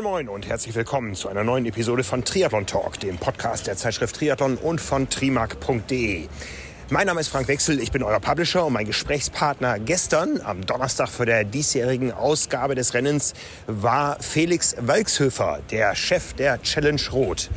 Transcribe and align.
Moin 0.00 0.12
Moin 0.12 0.28
und 0.28 0.48
herzlich 0.48 0.76
willkommen 0.76 1.16
zu 1.16 1.28
einer 1.28 1.42
neuen 1.42 1.66
Episode 1.66 2.04
von 2.04 2.24
Triathlon 2.24 2.66
Talk, 2.66 3.00
dem 3.00 3.18
Podcast 3.18 3.66
der 3.66 3.76
Zeitschrift 3.76 4.14
Triathlon 4.14 4.56
und 4.56 4.80
von 4.80 5.08
trimark.de. 5.08 6.28
Mein 6.90 7.06
Name 7.08 7.18
ist 7.18 7.26
Frank 7.26 7.48
Wechsel, 7.48 7.80
ich 7.80 7.90
bin 7.90 8.04
euer 8.04 8.20
Publisher 8.20 8.64
und 8.64 8.74
mein 8.74 8.86
Gesprächspartner 8.86 9.80
gestern 9.80 10.40
am 10.40 10.64
Donnerstag 10.64 11.08
für 11.08 11.26
der 11.26 11.42
diesjährigen 11.42 12.12
Ausgabe 12.12 12.76
des 12.76 12.94
Rennens 12.94 13.34
war 13.66 14.18
Felix 14.20 14.76
Walkshöfer, 14.78 15.58
der 15.72 15.96
Chef 15.96 16.32
der 16.34 16.62
Challenge 16.62 17.02
Rot. 17.10 17.50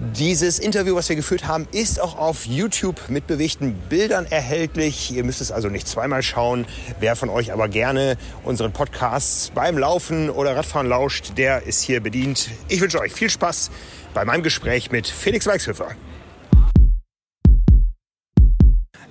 Dieses 0.00 0.60
Interview, 0.60 0.94
was 0.94 1.08
wir 1.08 1.16
geführt 1.16 1.48
haben, 1.48 1.66
ist 1.72 2.00
auch 2.00 2.16
auf 2.16 2.46
YouTube 2.46 3.08
mit 3.08 3.26
bewegten 3.26 3.74
Bildern 3.88 4.26
erhältlich. 4.26 5.10
Ihr 5.10 5.24
müsst 5.24 5.40
es 5.40 5.50
also 5.50 5.68
nicht 5.68 5.88
zweimal 5.88 6.22
schauen. 6.22 6.66
Wer 7.00 7.16
von 7.16 7.28
euch 7.28 7.52
aber 7.52 7.66
gerne 7.66 8.16
unseren 8.44 8.72
Podcasts 8.72 9.50
beim 9.52 9.76
Laufen 9.76 10.30
oder 10.30 10.54
Radfahren 10.54 10.86
lauscht, 10.86 11.32
der 11.36 11.64
ist 11.64 11.82
hier 11.82 12.00
bedient. 12.00 12.48
Ich 12.68 12.80
wünsche 12.80 13.00
euch 13.00 13.12
viel 13.12 13.28
Spaß 13.28 13.72
bei 14.14 14.24
meinem 14.24 14.44
Gespräch 14.44 14.92
mit 14.92 15.08
Felix 15.08 15.48
Weichshöfer. 15.48 15.88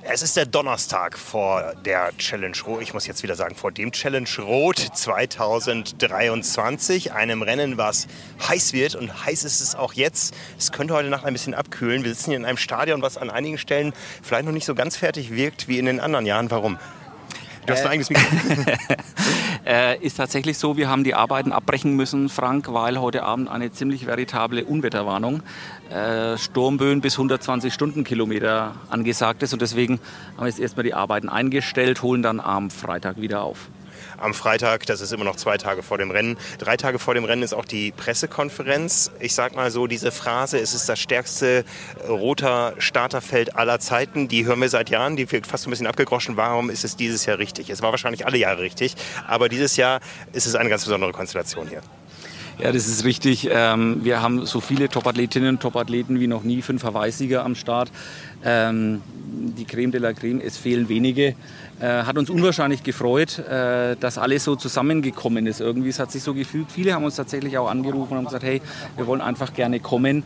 Es 0.09 0.21
ist 0.21 0.37
der 0.37 0.45
Donnerstag 0.45 1.17
vor 1.17 1.73
der 1.83 2.15
Challenge 2.17 2.55
Rot. 2.65 2.81
Ich 2.81 2.93
muss 2.93 3.07
jetzt 3.07 3.23
wieder 3.23 3.35
sagen, 3.35 3.55
vor 3.55 3.73
dem 3.73 3.91
Challenge 3.91 4.29
Rot 4.39 4.77
2023. 4.77 7.11
Einem 7.11 7.41
Rennen, 7.41 7.77
was 7.77 8.07
heiß 8.47 8.71
wird. 8.71 8.95
Und 8.95 9.25
heiß 9.25 9.43
ist 9.43 9.59
es 9.59 9.75
auch 9.75 9.91
jetzt. 9.91 10.33
Es 10.57 10.71
könnte 10.71 10.93
heute 10.93 11.09
Nacht 11.09 11.25
ein 11.25 11.33
bisschen 11.33 11.53
abkühlen. 11.53 12.05
Wir 12.05 12.13
sitzen 12.13 12.29
hier 12.29 12.37
in 12.37 12.45
einem 12.45 12.57
Stadion, 12.57 13.01
was 13.01 13.17
an 13.17 13.29
einigen 13.29 13.57
Stellen 13.57 13.91
vielleicht 14.23 14.45
noch 14.45 14.53
nicht 14.53 14.65
so 14.65 14.75
ganz 14.75 14.95
fertig 14.95 15.31
wirkt 15.31 15.67
wie 15.67 15.77
in 15.77 15.85
den 15.85 15.99
anderen 15.99 16.25
Jahren. 16.25 16.49
Warum? 16.51 16.79
Du 17.65 17.73
hast 17.73 17.81
ein 17.81 17.89
eigenes 17.89 18.09
Mikro. 18.09 18.23
äh, 19.67 19.97
ist 19.99 20.15
tatsächlich 20.15 20.57
so, 20.57 20.77
wir 20.77 20.89
haben 20.89 21.03
die 21.03 21.13
Arbeiten 21.13 21.51
abbrechen 21.51 21.95
müssen, 21.95 22.29
Frank, 22.29 22.71
weil 22.71 22.99
heute 23.01 23.23
Abend 23.23 23.49
eine 23.49 23.71
ziemlich 23.71 24.07
veritable 24.07 24.63
Unwetterwarnung, 24.63 25.43
äh, 25.89 26.37
Sturmböen 26.37 27.01
bis 27.01 27.15
120 27.15 27.73
Stundenkilometer 27.73 28.75
angesagt 28.89 29.43
ist. 29.43 29.51
Und 29.51 29.61
deswegen 29.61 29.99
haben 30.35 30.45
wir 30.45 30.47
jetzt 30.47 30.59
erstmal 30.59 30.83
die 30.83 30.93
Arbeiten 30.93 31.27
eingestellt, 31.27 32.01
holen 32.01 32.21
dann 32.21 32.39
am 32.39 32.69
Freitag 32.69 33.19
wieder 33.19 33.43
auf 33.43 33.67
am 34.17 34.33
Freitag. 34.33 34.85
Das 34.85 35.01
ist 35.01 35.13
immer 35.13 35.23
noch 35.23 35.35
zwei 35.35 35.57
Tage 35.57 35.83
vor 35.83 35.97
dem 35.97 36.11
Rennen. 36.11 36.37
Drei 36.57 36.77
Tage 36.77 36.99
vor 36.99 37.13
dem 37.13 37.25
Rennen 37.25 37.43
ist 37.43 37.53
auch 37.53 37.65
die 37.65 37.91
Pressekonferenz. 37.91 39.11
Ich 39.19 39.33
sag 39.33 39.55
mal 39.55 39.71
so, 39.71 39.87
diese 39.87 40.11
Phrase, 40.11 40.59
es 40.59 40.73
ist 40.73 40.89
das 40.89 40.99
stärkste 40.99 41.65
roter 42.07 42.73
Starterfeld 42.77 43.55
aller 43.55 43.79
Zeiten, 43.79 44.27
die 44.27 44.45
hören 44.45 44.61
wir 44.61 44.69
seit 44.69 44.89
Jahren, 44.89 45.15
die 45.15 45.31
wird 45.31 45.47
fast 45.47 45.67
ein 45.67 45.69
bisschen 45.69 45.87
abgegroschen. 45.87 46.37
Warum 46.37 46.69
ist 46.69 46.83
es 46.83 46.95
dieses 46.95 47.25
Jahr 47.25 47.39
richtig? 47.39 47.69
Es 47.69 47.81
war 47.81 47.91
wahrscheinlich 47.91 48.25
alle 48.25 48.37
Jahre 48.37 48.61
richtig, 48.61 48.95
aber 49.27 49.49
dieses 49.49 49.77
Jahr 49.77 49.99
ist 50.33 50.45
es 50.45 50.55
eine 50.55 50.69
ganz 50.69 50.83
besondere 50.85 51.11
Konstellation 51.11 51.67
hier. 51.67 51.81
Ja, 52.59 52.71
das 52.71 52.87
ist 52.87 53.05
richtig. 53.05 53.47
Ähm, 53.51 54.03
wir 54.03 54.19
haben 54.19 54.47
so 54.47 54.61
viele 54.61 54.89
Topathletinnen 54.89 55.49
und 55.49 55.61
Topathleten 55.61 56.19
wie 56.19 56.25
noch 56.25 56.41
nie, 56.41 56.63
fünf 56.63 56.81
Verweissieger 56.81 57.45
am 57.45 57.53
Start. 57.53 57.91
Ähm, 58.43 59.03
die 59.15 59.65
Creme 59.65 59.91
de 59.91 60.01
la 60.01 60.13
Creme, 60.13 60.41
es 60.41 60.57
fehlen 60.57 60.89
wenige. 60.89 61.35
Äh, 61.79 62.03
hat 62.03 62.17
uns 62.17 62.31
unwahrscheinlich 62.31 62.81
gefreut, 62.81 63.37
äh, 63.37 63.95
dass 63.97 64.17
alles 64.17 64.43
so 64.43 64.55
zusammengekommen 64.55 65.45
ist. 65.45 65.61
Irgendwie, 65.61 65.89
es 65.89 65.99
hat 65.99 66.11
sich 66.11 66.23
so 66.23 66.33
gefühlt. 66.33 66.71
Viele 66.71 66.93
haben 66.93 67.05
uns 67.05 67.15
tatsächlich 67.15 67.55
auch 67.59 67.69
angerufen 67.69 68.17
und 68.17 68.25
gesagt, 68.25 68.43
hey, 68.43 68.61
wir 68.95 69.05
wollen 69.05 69.21
einfach 69.21 69.53
gerne 69.53 69.79
kommen. 69.79 70.23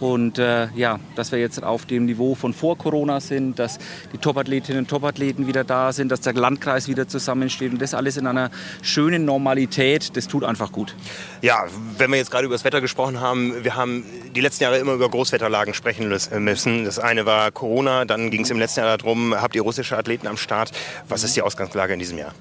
Und 0.00 0.38
äh, 0.38 0.68
ja, 0.74 1.00
dass 1.16 1.32
wir 1.32 1.38
jetzt 1.38 1.62
auf 1.62 1.86
dem 1.86 2.04
Niveau 2.04 2.34
von 2.34 2.52
vor 2.52 2.78
Corona 2.78 3.20
sind, 3.20 3.58
dass 3.58 3.78
die 4.12 4.18
Topathletinnen 4.18 4.82
und 4.82 4.88
Topathleten 4.88 5.46
wieder 5.46 5.64
da 5.64 5.92
sind, 5.92 6.12
dass 6.12 6.20
der 6.20 6.34
Landkreis 6.34 6.88
wieder 6.88 7.08
zusammensteht 7.08 7.72
und 7.72 7.82
das 7.82 7.94
alles 7.94 8.16
in 8.16 8.26
einer 8.26 8.50
schönen 8.82 9.24
Normalität, 9.24 10.16
das 10.16 10.28
tut 10.28 10.44
einfach 10.44 10.70
gut. 10.70 10.94
Ja, 11.42 11.64
wenn 11.96 12.10
wir 12.10 12.18
jetzt 12.18 12.30
gerade 12.30 12.44
über 12.44 12.54
das 12.54 12.64
Wetter 12.64 12.80
gesprochen 12.80 13.20
haben, 13.20 13.64
wir 13.64 13.74
haben 13.74 14.04
die 14.34 14.40
letzten 14.40 14.64
Jahre 14.64 14.78
immer 14.78 14.92
über 14.92 15.08
Großwetterlagen 15.08 15.74
sprechen 15.74 16.08
müssen. 16.08 16.84
Das 16.84 16.98
eine 16.98 17.26
war 17.26 17.50
Corona, 17.50 18.04
dann 18.04 18.30
ging 18.30 18.42
es 18.42 18.50
im 18.50 18.58
letzten 18.58 18.80
Jahr 18.80 18.96
darum, 18.96 19.34
habt 19.34 19.56
ihr 19.56 19.62
russische 19.62 19.96
Athleten 19.96 20.26
am 20.26 20.36
Start? 20.36 20.70
Was 21.08 21.24
ist 21.24 21.34
die 21.36 21.42
Ausgangslage 21.42 21.92
in 21.92 21.98
diesem 21.98 22.18
Jahr? 22.18 22.34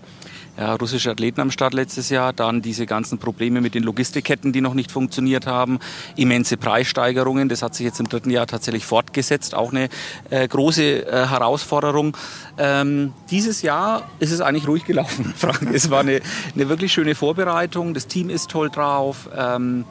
Ja, 0.57 0.75
russische 0.75 1.11
Athleten 1.11 1.39
am 1.41 1.51
Start 1.51 1.73
letztes 1.73 2.09
Jahr, 2.09 2.33
dann 2.33 2.61
diese 2.61 2.85
ganzen 2.85 3.19
Probleme 3.19 3.61
mit 3.61 3.75
den 3.75 3.83
Logistikketten, 3.83 4.51
die 4.51 4.61
noch 4.61 4.73
nicht 4.73 4.91
funktioniert 4.91 5.45
haben, 5.45 5.79
immense 6.15 6.57
Preissteigerungen, 6.57 7.47
das 7.47 7.61
hat 7.61 7.75
sich 7.75 7.85
jetzt 7.85 7.99
im 7.99 8.09
dritten 8.09 8.31
Jahr 8.31 8.47
tatsächlich 8.47 8.85
fortgesetzt, 8.85 9.55
auch 9.55 9.71
eine 9.71 9.89
äh, 10.29 10.47
große 10.47 11.05
äh, 11.05 11.27
Herausforderung. 11.27 12.17
Ähm, 12.57 13.13
dieses 13.29 13.61
Jahr 13.61 14.09
ist 14.19 14.31
es 14.31 14.41
eigentlich 14.41 14.67
ruhig 14.67 14.85
gelaufen, 14.85 15.33
Frank. 15.37 15.69
Es 15.73 15.89
war 15.89 15.99
eine, 15.99 16.21
eine 16.55 16.69
wirklich 16.69 16.91
schöne 16.91 17.15
Vorbereitung, 17.15 17.93
das 17.93 18.07
Team 18.07 18.29
ist 18.29 18.49
toll 18.49 18.69
drauf. 18.69 19.29
Ähm, 19.37 19.85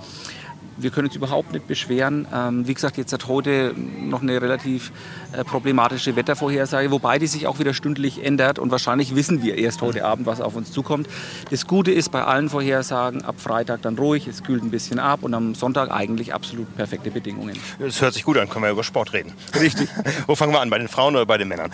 wir 0.77 0.91
können 0.91 1.09
uns 1.09 1.17
überhaupt 1.17 1.53
nicht 1.53 1.67
beschweren. 1.67 2.27
Ähm, 2.33 2.67
wie 2.67 2.75
gesagt, 2.75 2.97
jetzt 2.97 3.13
hat 3.13 3.29
heute 3.29 3.75
noch 3.77 4.23
eine 4.23 4.41
relativ 4.41 4.93
äh, 5.33 5.45
problematische 5.45 6.17
Wettervorhersage, 6.17 6.91
wobei 6.91 7.19
die 7.19 7.27
sich 7.27 7.47
auch 7.47 7.59
wieder 7.59 7.75
stündlich 7.75 8.25
ändert 8.25 8.59
und 8.59 8.71
wahrscheinlich 8.71 9.15
wissen 9.15 9.43
wir 9.43 9.57
erst 9.57 9.83
heute 9.83 10.05
Abend, 10.05 10.27
was 10.27 10.41
auf 10.41 10.57
uns 10.57 10.73
zukommt. 10.73 11.09
Das 11.51 11.67
Gute 11.67 11.93
ist 11.93 12.11
bei 12.11 12.25
allen 12.25 12.49
Vorhersagen, 12.49 13.23
ab 13.23 13.41
Freitag 13.41 13.83
dann 13.83 13.97
ruhig, 13.97 14.27
es 14.27 14.43
kühlt 14.43 14.63
ein 14.63 14.71
bisschen 14.71 14.99
ab 14.99 15.23
und 15.23 15.35
am 15.35 15.55
Sonntag 15.55 15.91
eigentlich 15.91 16.35
absolut 16.35 16.75
perfekte 16.77 17.11
Bedingungen. 17.11 17.57
Das 17.79 18.01
hört 18.01 18.15
sich 18.15 18.25
gut 18.25 18.37
an, 18.37 18.49
können 18.49 18.65
wir 18.65 18.71
über 18.71 18.85
Sport 18.85 19.13
reden. 19.13 19.33
Richtig. 19.59 19.89
Wo 20.27 20.35
fangen 20.35 20.53
wir 20.53 20.61
an, 20.61 20.71
bei 20.71 20.79
den 20.79 20.89
Frauen 20.89 21.15
oder 21.17 21.27
bei 21.27 21.39
den 21.39 21.49
Männern? 21.49 21.71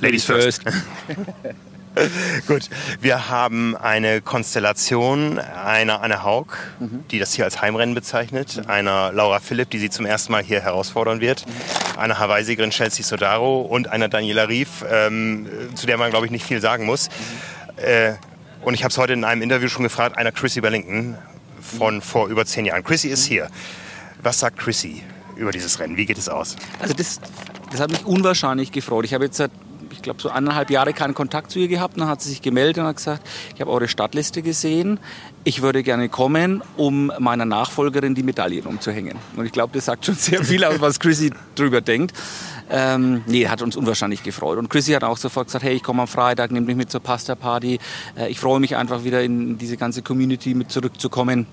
Ladies 0.00 0.24
first. 0.24 0.62
Gut, 2.46 2.68
wir 3.00 3.28
haben 3.28 3.76
eine 3.76 4.20
Konstellation 4.20 5.38
einer 5.38 6.02
Anne 6.02 6.22
Haug, 6.22 6.46
mhm. 6.78 7.04
die 7.10 7.18
das 7.18 7.32
hier 7.32 7.44
als 7.44 7.60
Heimrennen 7.60 7.94
bezeichnet, 7.94 8.56
mhm. 8.56 8.70
einer 8.70 9.12
Laura 9.12 9.40
Philipp, 9.40 9.70
die 9.70 9.78
sie 9.78 9.90
zum 9.90 10.06
ersten 10.06 10.32
Mal 10.32 10.42
hier 10.42 10.60
herausfordern 10.60 11.20
wird, 11.20 11.46
mhm. 11.46 11.98
einer 11.98 12.18
Hawaii-Siegerin 12.18 12.70
Chelsea 12.70 13.04
Sodaro 13.04 13.60
und 13.62 13.88
einer 13.88 14.08
Daniela 14.08 14.48
Rief, 14.48 14.84
ähm, 14.90 15.48
zu 15.74 15.86
der 15.86 15.96
man, 15.98 16.10
glaube 16.10 16.26
ich, 16.26 16.32
nicht 16.32 16.44
viel 16.44 16.60
sagen 16.60 16.84
muss. 16.84 17.08
Mhm. 17.08 17.84
Äh, 17.84 18.14
und 18.62 18.74
ich 18.74 18.84
habe 18.84 18.90
es 18.90 18.98
heute 18.98 19.12
in 19.12 19.24
einem 19.24 19.42
Interview 19.42 19.68
schon 19.68 19.84
gefragt, 19.84 20.16
einer 20.16 20.32
Chrissy 20.32 20.62
Wellington 20.62 21.16
von 21.60 21.96
mhm. 21.96 22.02
vor 22.02 22.28
über 22.28 22.44
zehn 22.44 22.64
Jahren. 22.64 22.84
Chrissy 22.84 23.08
ist 23.08 23.24
mhm. 23.26 23.28
hier. 23.28 23.48
Was 24.22 24.40
sagt 24.40 24.58
Chrissy 24.58 25.02
über 25.36 25.52
dieses 25.52 25.78
Rennen? 25.78 25.96
Wie 25.96 26.06
geht 26.06 26.18
es 26.18 26.28
aus? 26.28 26.56
Also 26.80 26.92
das, 26.94 27.20
das 27.70 27.80
hat 27.80 27.90
mich 27.90 28.04
unwahrscheinlich 28.04 28.72
gefreut. 28.72 29.04
Ich 29.04 29.14
habe 29.14 29.26
jetzt 29.26 29.36
seit 29.36 29.52
glaube, 30.08 30.22
so 30.22 30.30
eineinhalb 30.30 30.70
Jahre 30.70 30.92
keinen 30.92 31.14
Kontakt 31.14 31.50
zu 31.50 31.58
ihr 31.58 31.68
gehabt. 31.68 31.98
Dann 31.98 32.08
hat 32.08 32.22
sie 32.22 32.30
sich 32.30 32.42
gemeldet 32.42 32.78
und 32.78 32.84
hat 32.84 32.96
gesagt, 32.96 33.26
ich 33.54 33.60
habe 33.60 33.70
eure 33.70 33.88
Stadtliste 33.88 34.42
gesehen. 34.42 34.98
Ich 35.44 35.62
würde 35.62 35.82
gerne 35.82 36.08
kommen, 36.08 36.62
um 36.76 37.12
meiner 37.18 37.44
Nachfolgerin 37.44 38.14
die 38.14 38.22
Medaillen 38.22 38.66
umzuhängen. 38.66 39.18
Und 39.36 39.46
ich 39.46 39.52
glaube, 39.52 39.72
das 39.74 39.84
sagt 39.84 40.06
schon 40.06 40.14
sehr 40.14 40.42
viel 40.42 40.64
aus, 40.64 40.80
was 40.80 40.98
Chrissy 40.98 41.32
drüber 41.54 41.80
denkt. 41.80 42.14
Ähm, 42.70 43.22
nee, 43.26 43.48
hat 43.48 43.62
uns 43.62 43.76
unwahrscheinlich 43.76 44.22
gefreut. 44.22 44.58
Und 44.58 44.68
Chrissy 44.68 44.92
hat 44.92 45.04
auch 45.04 45.16
sofort 45.16 45.46
gesagt, 45.46 45.64
hey, 45.64 45.74
ich 45.74 45.82
komme 45.82 46.02
am 46.02 46.08
Freitag, 46.08 46.50
nimm 46.50 46.64
mich 46.64 46.76
mit 46.76 46.90
zur 46.90 47.00
Pasta-Party. 47.00 47.78
Äh, 48.16 48.28
ich 48.28 48.40
freue 48.40 48.60
mich 48.60 48.76
einfach 48.76 49.04
wieder 49.04 49.22
in 49.22 49.58
diese 49.58 49.76
ganze 49.76 50.02
Community 50.02 50.54
mit 50.54 50.70
zurückzukommen. 50.70 51.46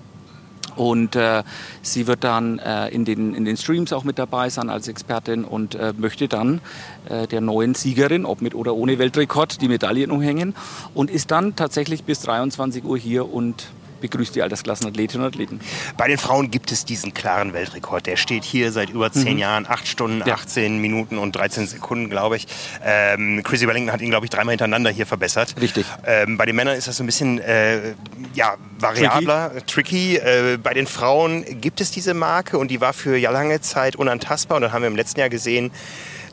Und 0.76 1.16
äh, 1.16 1.42
sie 1.82 2.06
wird 2.06 2.22
dann 2.22 2.58
äh, 2.58 2.88
in, 2.88 3.04
den, 3.04 3.34
in 3.34 3.44
den 3.44 3.56
Streams 3.56 3.92
auch 3.92 4.04
mit 4.04 4.18
dabei 4.18 4.50
sein 4.50 4.70
als 4.70 4.88
Expertin 4.88 5.44
und 5.44 5.74
äh, 5.74 5.92
möchte 5.96 6.28
dann 6.28 6.60
äh, 7.08 7.26
der 7.26 7.40
neuen 7.40 7.74
Siegerin, 7.74 8.24
ob 8.24 8.42
mit 8.42 8.54
oder 8.54 8.74
ohne 8.74 8.98
Weltrekord, 8.98 9.60
die 9.60 9.68
Medaillen 9.68 10.10
umhängen 10.10 10.54
und 10.94 11.10
ist 11.10 11.30
dann 11.30 11.56
tatsächlich 11.56 12.04
bis 12.04 12.20
23 12.20 12.84
Uhr 12.84 12.98
hier 12.98 13.32
und 13.32 13.66
begrüßt 14.06 14.34
die 14.36 14.42
Altersklassenathletinnen 14.42 15.26
und 15.26 15.34
Athleten. 15.34 15.60
Bei 15.96 16.06
den 16.06 16.18
Frauen 16.18 16.50
gibt 16.50 16.70
es 16.70 16.84
diesen 16.84 17.12
klaren 17.12 17.52
Weltrekord. 17.52 18.06
Der 18.06 18.16
steht 18.16 18.44
hier 18.44 18.70
seit 18.70 18.90
über 18.90 19.10
zehn 19.10 19.34
mhm. 19.34 19.38
Jahren, 19.38 19.66
acht 19.66 19.88
Stunden, 19.88 20.22
ja. 20.26 20.34
18 20.34 20.78
Minuten 20.78 21.18
und 21.18 21.34
13 21.34 21.66
Sekunden, 21.66 22.08
glaube 22.08 22.36
ich. 22.36 22.46
Ähm, 22.84 23.42
Chrissy 23.42 23.66
Wellington 23.66 23.92
hat 23.92 24.00
ihn, 24.00 24.10
glaube 24.10 24.26
ich, 24.26 24.30
dreimal 24.30 24.52
hintereinander 24.52 24.90
hier 24.90 25.06
verbessert. 25.06 25.54
Richtig. 25.60 25.86
Ähm, 26.06 26.36
bei 26.36 26.46
den 26.46 26.54
Männern 26.54 26.76
ist 26.76 26.86
das 26.86 26.96
so 26.96 27.02
ein 27.02 27.06
bisschen 27.06 27.40
äh, 27.40 27.94
ja, 28.34 28.56
variabler, 28.78 29.50
tricky. 29.66 30.16
tricky. 30.16 30.16
Äh, 30.16 30.58
bei 30.62 30.74
den 30.74 30.86
Frauen 30.86 31.44
gibt 31.60 31.80
es 31.80 31.90
diese 31.90 32.14
Marke 32.14 32.58
und 32.58 32.70
die 32.70 32.80
war 32.80 32.92
für 32.92 33.16
ja 33.16 33.30
lange 33.30 33.60
Zeit 33.60 33.96
unantastbar. 33.96 34.56
Und 34.56 34.62
dann 34.62 34.72
haben 34.72 34.82
wir 34.82 34.88
im 34.88 34.96
letzten 34.96 35.20
Jahr 35.20 35.28
gesehen, 35.28 35.72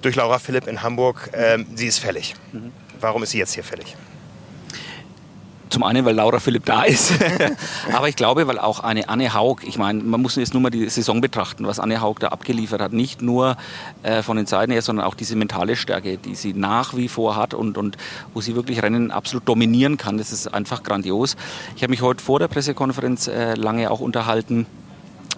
durch 0.02 0.16
Laura 0.16 0.38
Philipp 0.38 0.68
in 0.68 0.84
Hamburg, 0.84 1.30
äh, 1.32 1.58
sie 1.76 1.88
ist 1.88 2.00
fällig. 2.00 2.36
Mhm. 2.52 2.72
Warum 3.00 3.24
ist 3.24 3.32
sie 3.32 3.40
jetzt 3.40 3.54
hier 3.54 3.64
fällig? 3.64 3.96
Zum 5.74 5.82
einen, 5.82 6.06
weil 6.06 6.14
Laura 6.14 6.38
Philipp 6.38 6.66
da 6.66 6.84
ist, 6.84 7.14
aber 7.94 8.08
ich 8.08 8.16
glaube, 8.16 8.46
weil 8.46 8.60
auch 8.60 8.82
eine 8.82 9.10
Anne 9.10 9.34
Haug, 9.34 9.64
ich 9.64 9.80
meine, 9.80 10.04
man 10.04 10.22
muss 10.22 10.36
jetzt 10.36 10.54
nur 10.54 10.62
mal 10.62 10.70
die 10.70 10.88
Saison 10.88 11.20
betrachten, 11.20 11.66
was 11.66 11.80
Anne 11.80 12.00
Haug 12.00 12.18
da 12.20 12.28
abgeliefert 12.28 12.80
hat. 12.80 12.94
Nicht 12.94 13.24
nur 13.24 13.58
äh, 14.04 14.22
von 14.22 14.38
den 14.38 14.46
Seiten 14.46 14.72
her, 14.72 14.84
sondern 14.84 15.04
auch 15.08 15.16
diese 15.16 15.36
mentale 15.36 15.76
Stärke, 15.76 16.20
die 16.20 16.36
sie 16.36 16.54
nach 16.54 16.96
wie 16.96 17.08
vor 17.08 17.36
hat 17.36 17.56
und, 17.56 17.80
und 17.80 17.98
wo 18.36 18.42
sie 18.42 18.56
wirklich 18.56 18.84
Rennen 18.84 19.10
absolut 19.10 19.50
dominieren 19.50 19.98
kann. 19.98 20.20
Das 20.20 20.32
ist 20.32 20.54
einfach 20.54 20.84
grandios. 20.84 21.38
Ich 21.76 21.82
habe 21.82 21.90
mich 21.90 22.04
heute 22.04 22.24
vor 22.24 22.38
der 22.38 22.50
Pressekonferenz 22.50 23.28
äh, 23.28 23.56
lange 23.56 23.90
auch 23.90 24.00
unterhalten 24.00 24.68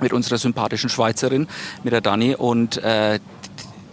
mit 0.02 0.12
unserer 0.12 0.38
sympathischen 0.38 0.90
Schweizerin, 0.90 1.48
mit 1.86 1.94
der 1.94 2.02
Dani. 2.02 2.36
Und 2.36 2.76
äh, 2.84 3.20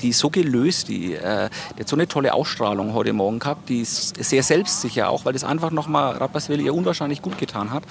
die 0.03 0.11
ist 0.11 0.19
so 0.19 0.31
gelöst, 0.31 0.89
die, 0.89 1.15
äh, 1.15 1.49
die 1.77 1.81
hat 1.81 1.89
so 1.89 1.97
eine 1.97 2.09
tolle 2.09 2.35
Ausstrahlung 2.35 2.95
heute 2.95 3.13
Morgen 3.13 3.39
gehabt, 3.39 3.69
die 3.69 3.81
ist 3.81 4.23
sehr 4.23 4.43
selbstsicher 4.43 5.09
auch, 5.09 5.25
weil 5.25 5.33
das 5.33 5.45
einfach 5.45 5.71
nochmal 5.71 6.17
Rapperswil 6.17 6.61
ihr 6.61 6.75
unwahrscheinlich 6.75 7.23
gut 7.23 7.39
getan 7.39 7.71
hat. 7.71 7.85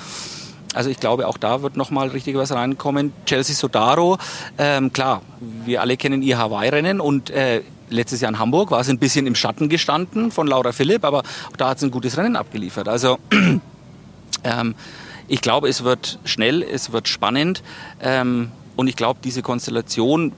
Also 0.74 0.90
ich 0.90 1.00
glaube, 1.00 1.28
auch 1.28 1.38
da 1.38 1.64
wird 1.64 1.76
nochmal 1.76 2.10
richtig 2.10 2.36
was 2.36 2.52
reinkommen. 2.52 3.12
Chelsea 3.26 3.56
Sodaro, 3.56 4.18
ähm, 4.58 4.94
klar, 4.94 5.22
wir 5.66 5.82
alle 5.82 5.98
kennen 5.98 6.22
ihr 6.22 6.38
Hawaii-Rennen 6.38 7.02
und 7.02 7.30
äh, 7.30 7.62
letztes 7.90 8.22
Jahr 8.22 8.32
in 8.32 8.40
Hamburg 8.40 8.72
war 8.72 8.80
es 8.80 8.90
ein 8.90 8.98
bisschen 8.98 9.28
im 9.28 9.36
Schatten 9.36 9.68
gestanden 9.68 10.32
von 10.32 10.48
Laura 10.48 10.72
Philipp, 10.72 11.04
aber 11.04 11.24
da 11.58 11.70
hat 11.70 11.80
sie 11.80 11.88
ein 11.88 11.92
gutes 11.92 12.18
Rennen 12.18 12.38
abgeliefert. 12.38 12.88
Also 12.88 13.20
ähm, 14.44 14.76
ich 15.28 15.42
glaube, 15.42 15.68
es 15.68 15.84
wird 15.84 16.20
schnell, 16.24 16.64
es 16.64 16.92
wird 16.92 17.08
spannend. 17.08 17.64
Ähm, 18.02 18.52
und 18.82 18.88
ich 18.88 18.96
glaube, 18.96 19.20
diese 19.24 19.44
Konstellation, 19.44 20.32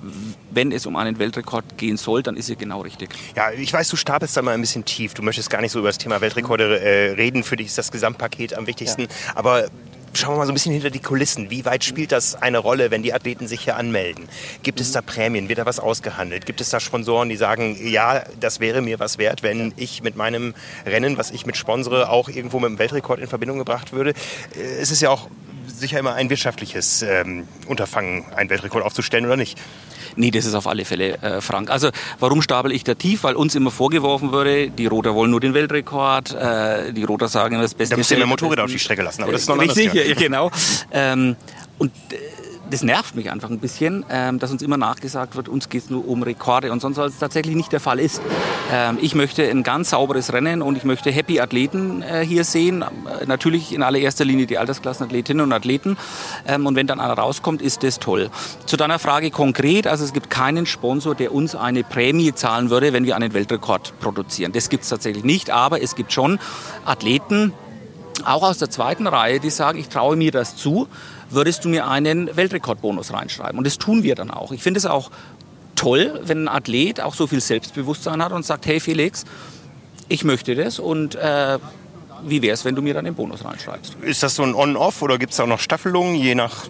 wenn 0.51 0.73
es 0.73 0.85
um 0.85 0.97
einen 0.97 1.17
Weltrekord 1.17 1.77
gehen 1.77 1.95
soll, 1.95 2.23
dann 2.23 2.35
ist 2.35 2.47
sie 2.47 2.57
genau 2.57 2.81
richtig. 2.81 3.09
Ja, 3.37 3.51
ich 3.51 3.71
weiß, 3.71 3.87
du 3.87 3.95
stapelst 3.95 4.35
da 4.35 4.41
mal 4.41 4.51
ein 4.51 4.59
bisschen 4.59 4.83
tief. 4.83 5.13
Du 5.13 5.21
möchtest 5.21 5.49
gar 5.49 5.61
nicht 5.61 5.71
so 5.71 5.79
über 5.79 5.87
das 5.87 5.97
Thema 5.97 6.19
Weltrekorde 6.19 6.77
äh, 6.81 7.11
reden. 7.13 7.43
Für 7.43 7.55
dich 7.55 7.67
ist 7.67 7.77
das 7.77 7.89
Gesamtpaket 7.89 8.53
am 8.53 8.67
wichtigsten. 8.67 9.03
Ja. 9.03 9.07
Aber 9.35 9.69
schauen 10.13 10.33
wir 10.33 10.39
mal 10.39 10.45
so 10.45 10.51
ein 10.51 10.55
bisschen 10.55 10.73
hinter 10.73 10.89
die 10.89 10.99
Kulissen. 10.99 11.49
Wie 11.49 11.65
weit 11.65 11.83
spielt 11.83 12.11
das 12.11 12.35
eine 12.41 12.59
Rolle, 12.59 12.91
wenn 12.91 13.03
die 13.03 13.13
Athleten 13.13 13.47
sich 13.47 13.61
hier 13.61 13.75
anmelden? 13.75 14.27
Gibt 14.61 14.79
es 14.79 14.91
da 14.91 15.01
Prämien? 15.01 15.49
Wird 15.49 15.59
da 15.59 15.65
was 15.65 15.79
ausgehandelt? 15.79 16.45
Gibt 16.45 16.61
es 16.61 16.69
da 16.69 16.79
Sponsoren, 16.79 17.29
die 17.29 17.35
sagen, 17.35 17.77
ja, 17.81 18.23
das 18.39 18.59
wäre 18.59 18.81
mir 18.81 18.99
was 18.99 19.17
wert, 19.17 19.43
wenn 19.43 19.73
ich 19.77 20.03
mit 20.03 20.15
meinem 20.15 20.53
Rennen, 20.85 21.17
was 21.17 21.31
ich 21.31 21.45
mit 21.45 21.57
sponsere, 21.57 22.09
auch 22.09 22.29
irgendwo 22.29 22.59
mit 22.59 22.69
dem 22.69 22.79
Weltrekord 22.79 23.19
in 23.19 23.27
Verbindung 23.27 23.57
gebracht 23.57 23.93
würde? 23.93 24.11
Äh, 24.55 24.81
es 24.81 24.91
ist 24.91 25.01
ja 25.01 25.09
auch 25.09 25.29
sicher 25.67 25.99
immer 25.99 26.13
ein 26.13 26.29
wirtschaftliches 26.29 27.01
ähm, 27.01 27.47
Unterfangen, 27.67 28.25
einen 28.35 28.49
Weltrekord 28.49 28.83
aufzustellen, 28.83 29.25
oder 29.25 29.37
nicht? 29.37 29.59
Nee, 30.15 30.31
das 30.31 30.45
ist 30.45 30.53
auf 30.53 30.67
alle 30.67 30.85
Fälle 30.85 31.21
äh, 31.21 31.41
Frank. 31.41 31.69
Also 31.69 31.89
warum 32.19 32.41
stapel 32.41 32.71
ich 32.71 32.83
da 32.83 32.95
tief? 32.95 33.23
Weil 33.23 33.35
uns 33.35 33.55
immer 33.55 33.71
vorgeworfen 33.71 34.31
würde, 34.31 34.69
die 34.69 34.85
Roter 34.85 35.15
wollen 35.15 35.31
nur 35.31 35.39
den 35.39 35.53
Weltrekord, 35.53 36.33
äh, 36.33 36.93
die 36.93 37.03
Roter 37.03 37.27
sagen 37.27 37.55
immer 37.55 37.63
das 37.63 37.73
Beste. 37.73 37.95
Da 37.95 38.01
ihr 38.01 38.17
mehr 38.17 38.27
Motorräder 38.27 38.65
auf 38.65 38.71
die 38.71 38.79
Strecke 38.79 39.01
lassen, 39.03 39.23
aber 39.23 39.31
das 39.31 39.41
ist 39.41 39.47
noch 39.47 39.59
Richtig, 39.59 39.93
ja, 39.93 40.13
genau. 40.17 40.51
ähm, 40.91 41.35
und 41.77 41.91
äh, 42.11 42.15
das 42.69 42.81
nervt 42.81 43.15
mich 43.15 43.29
einfach 43.29 43.49
ein 43.49 43.59
bisschen, 43.59 44.05
ähm, 44.09 44.39
dass 44.39 44.51
uns 44.51 44.61
immer 44.61 44.77
nachgesagt 44.77 45.35
wird, 45.35 45.49
uns 45.49 45.69
geht 45.69 45.83
es 45.83 45.89
nur 45.89 46.07
um 46.07 46.23
Rekorde 46.23 46.71
und 46.71 46.81
sonst, 46.81 46.97
was 46.97 47.17
tatsächlich 47.19 47.55
nicht 47.55 47.71
der 47.71 47.79
Fall 47.79 47.99
ist. 47.99 48.21
Ähm, 48.71 48.97
ich 49.01 49.15
möchte 49.15 49.43
ein 49.43 49.63
ganz 49.63 49.91
sauberes 49.91 50.33
Rennen 50.33 50.61
und 50.61 50.77
ich 50.77 50.83
möchte 50.83 51.11
happy 51.11 51.39
Athleten 51.39 52.01
äh, 52.01 52.25
hier 52.25 52.43
sehen. 52.43 52.81
Äh, 52.81 53.25
natürlich 53.25 53.73
in 53.73 53.83
allererster 53.83 54.25
Linie 54.25 54.45
die 54.45 54.57
Altersklassenathletinnen 54.57 55.43
und 55.43 55.51
Athleten. 55.51 55.97
Ähm, 56.47 56.65
und 56.65 56.75
wenn 56.75 56.87
dann 56.87 56.99
einer 56.99 57.13
rauskommt, 57.13 57.61
ist 57.61 57.83
das 57.83 57.99
toll. 57.99 58.29
Zu 58.65 58.77
deiner 58.77 58.99
Frage 58.99 59.29
konkret, 59.29 59.85
also 59.85 60.03
es 60.05 60.13
gibt 60.13 60.29
keinen 60.29 60.65
Sponsor, 60.65 61.15
der 61.15 61.33
uns 61.33 61.55
eine 61.55 61.83
Prämie 61.83 62.33
zahlen 62.33 62.69
würde, 62.69 62.93
wenn 62.93 63.05
wir 63.05 63.15
einen 63.15 63.33
Weltrekord 63.33 63.99
produzieren. 63.99 64.51
Das 64.53 64.69
gibt 64.69 64.83
es 64.83 64.89
tatsächlich 64.89 65.23
nicht, 65.23 65.49
aber 65.49 65.81
es 65.81 65.95
gibt 65.95 66.13
schon 66.13 66.39
Athleten, 66.85 67.53
auch 68.25 68.43
aus 68.43 68.57
der 68.57 68.69
zweiten 68.69 69.07
Reihe, 69.07 69.39
die 69.39 69.49
sagen, 69.49 69.77
ich 69.77 69.89
traue 69.89 70.15
mir 70.15 70.31
das 70.31 70.55
zu 70.55 70.87
würdest 71.33 71.65
du 71.65 71.69
mir 71.69 71.87
einen 71.87 72.35
Weltrekordbonus 72.35 73.13
reinschreiben. 73.13 73.57
Und 73.57 73.65
das 73.65 73.77
tun 73.77 74.03
wir 74.03 74.15
dann 74.15 74.31
auch. 74.31 74.51
Ich 74.51 74.61
finde 74.61 74.77
es 74.77 74.85
auch 74.85 75.11
toll, 75.75 76.21
wenn 76.25 76.45
ein 76.45 76.47
Athlet 76.47 77.01
auch 77.01 77.13
so 77.13 77.27
viel 77.27 77.41
Selbstbewusstsein 77.41 78.23
hat 78.23 78.31
und 78.31 78.45
sagt, 78.45 78.65
hey 78.65 78.79
Felix, 78.79 79.25
ich 80.09 80.23
möchte 80.23 80.55
das 80.55 80.79
und 80.79 81.15
äh, 81.15 81.59
wie 82.25 82.41
wäre 82.41 82.53
es, 82.53 82.65
wenn 82.65 82.75
du 82.75 82.81
mir 82.81 82.93
dann 82.93 83.05
den 83.05 83.15
Bonus 83.15 83.43
reinschreibst? 83.43 83.95
Ist 84.01 84.23
das 84.23 84.35
so 84.35 84.43
ein 84.43 84.55
On-Off 84.55 85.01
oder 85.01 85.17
gibt 85.17 85.33
es 85.33 85.39
auch 85.39 85.47
noch 85.47 85.59
Staffelungen, 85.59 86.15
je 86.15 86.35
nach 86.35 86.67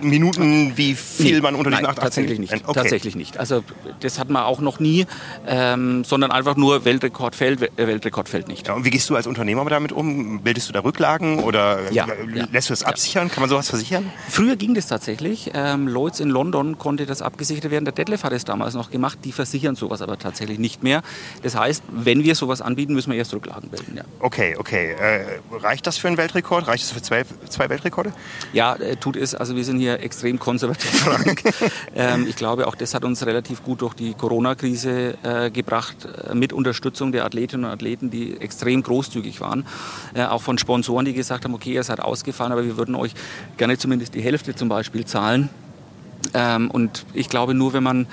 Minuten, 0.00 0.72
wie 0.76 0.94
viel 0.94 1.36
nee, 1.36 1.40
man 1.40 1.54
unter 1.54 1.70
diesen 1.70 1.86
8, 1.86 1.98
tatsächlich 1.98 2.38
nicht. 2.38 2.52
Okay. 2.52 2.72
Tatsächlich 2.72 3.16
nicht. 3.16 3.38
Also 3.38 3.62
das 4.00 4.18
hat 4.18 4.30
man 4.30 4.42
auch 4.42 4.60
noch 4.60 4.80
nie, 4.80 5.06
ähm, 5.46 6.04
sondern 6.04 6.30
einfach 6.30 6.56
nur 6.56 6.84
Weltrekord 6.84 7.34
fällt, 7.34 7.62
äh, 7.62 7.86
Weltrekord 7.86 8.28
fällt 8.28 8.48
nicht. 8.48 8.68
Ja, 8.68 8.74
und 8.74 8.84
wie 8.84 8.90
gehst 8.90 9.08
du 9.10 9.16
als 9.16 9.26
Unternehmer 9.26 9.64
damit 9.64 9.92
um? 9.92 10.40
Bildest 10.42 10.68
du 10.68 10.72
da 10.72 10.80
Rücklagen 10.80 11.40
oder 11.40 11.90
ja, 11.92 12.06
lässt 12.52 12.68
du 12.68 12.72
das 12.72 12.82
absichern? 12.82 13.30
Kann 13.30 13.40
man 13.40 13.50
sowas 13.50 13.68
versichern? 13.68 14.10
Früher 14.28 14.56
ging 14.56 14.74
das 14.74 14.86
tatsächlich. 14.86 15.50
Ähm, 15.54 15.88
Lloyds 15.88 16.20
in 16.20 16.28
London 16.28 16.78
konnte 16.78 17.06
das 17.06 17.22
abgesichert 17.22 17.70
werden. 17.70 17.84
Der 17.84 17.94
Detlef 17.94 18.24
hat 18.24 18.32
es 18.32 18.44
damals 18.44 18.74
noch 18.74 18.90
gemacht. 18.90 19.18
Die 19.24 19.32
versichern 19.32 19.76
sowas 19.76 20.02
aber 20.02 20.18
tatsächlich 20.18 20.58
nicht 20.58 20.82
mehr. 20.82 21.02
Das 21.42 21.56
heißt, 21.56 21.82
wenn 21.90 22.24
wir 22.24 22.34
sowas 22.34 22.60
anbieten, 22.60 22.94
müssen 22.94 23.10
wir 23.10 23.18
erst 23.18 23.32
Rücklagen 23.32 23.70
bilden. 23.70 23.96
Ja. 23.96 24.04
Okay, 24.20 24.56
okay. 24.58 24.92
Äh, 24.92 25.40
reicht 25.56 25.86
das 25.86 25.96
für 25.96 26.08
einen 26.08 26.16
Weltrekord? 26.16 26.66
Reicht 26.66 26.84
das 26.84 26.92
für 26.92 27.02
zwei, 27.02 27.24
zwei 27.48 27.68
Weltrekorde? 27.68 28.12
Ja, 28.52 28.74
äh, 28.76 28.96
tut 28.96 29.16
es. 29.16 29.34
Also 29.34 29.56
wir 29.56 29.64
sind 29.64 29.78
hier 29.78 29.83
extrem 29.92 30.38
konservativ, 30.38 30.90
Frank. 31.00 31.42
ähm, 31.94 32.26
ich 32.28 32.36
glaube, 32.36 32.66
auch 32.66 32.74
das 32.74 32.94
hat 32.94 33.04
uns 33.04 33.24
relativ 33.24 33.62
gut 33.62 33.82
durch 33.82 33.94
die 33.94 34.14
Corona-Krise 34.14 35.16
äh, 35.22 35.50
gebracht, 35.50 36.08
äh, 36.28 36.34
mit 36.34 36.52
Unterstützung 36.52 37.12
der 37.12 37.24
Athletinnen 37.24 37.64
und 37.64 37.70
Athleten, 37.70 38.10
die 38.10 38.40
extrem 38.40 38.82
großzügig 38.82 39.40
waren. 39.40 39.66
Äh, 40.14 40.24
auch 40.24 40.42
von 40.42 40.58
Sponsoren, 40.58 41.04
die 41.04 41.14
gesagt 41.14 41.44
haben, 41.44 41.54
okay, 41.54 41.72
ihr 41.72 41.82
seid 41.82 42.00
ausgefallen, 42.00 42.52
aber 42.52 42.64
wir 42.64 42.76
würden 42.76 42.94
euch 42.94 43.14
gerne 43.56 43.78
zumindest 43.78 44.14
die 44.14 44.22
Hälfte 44.22 44.54
zum 44.54 44.68
Beispiel 44.68 45.04
zahlen. 45.04 45.50
Ähm, 46.32 46.70
und 46.70 47.04
ich 47.12 47.28
glaube, 47.28 47.54
nur 47.54 47.72
wenn 47.72 47.82
man 47.82 48.06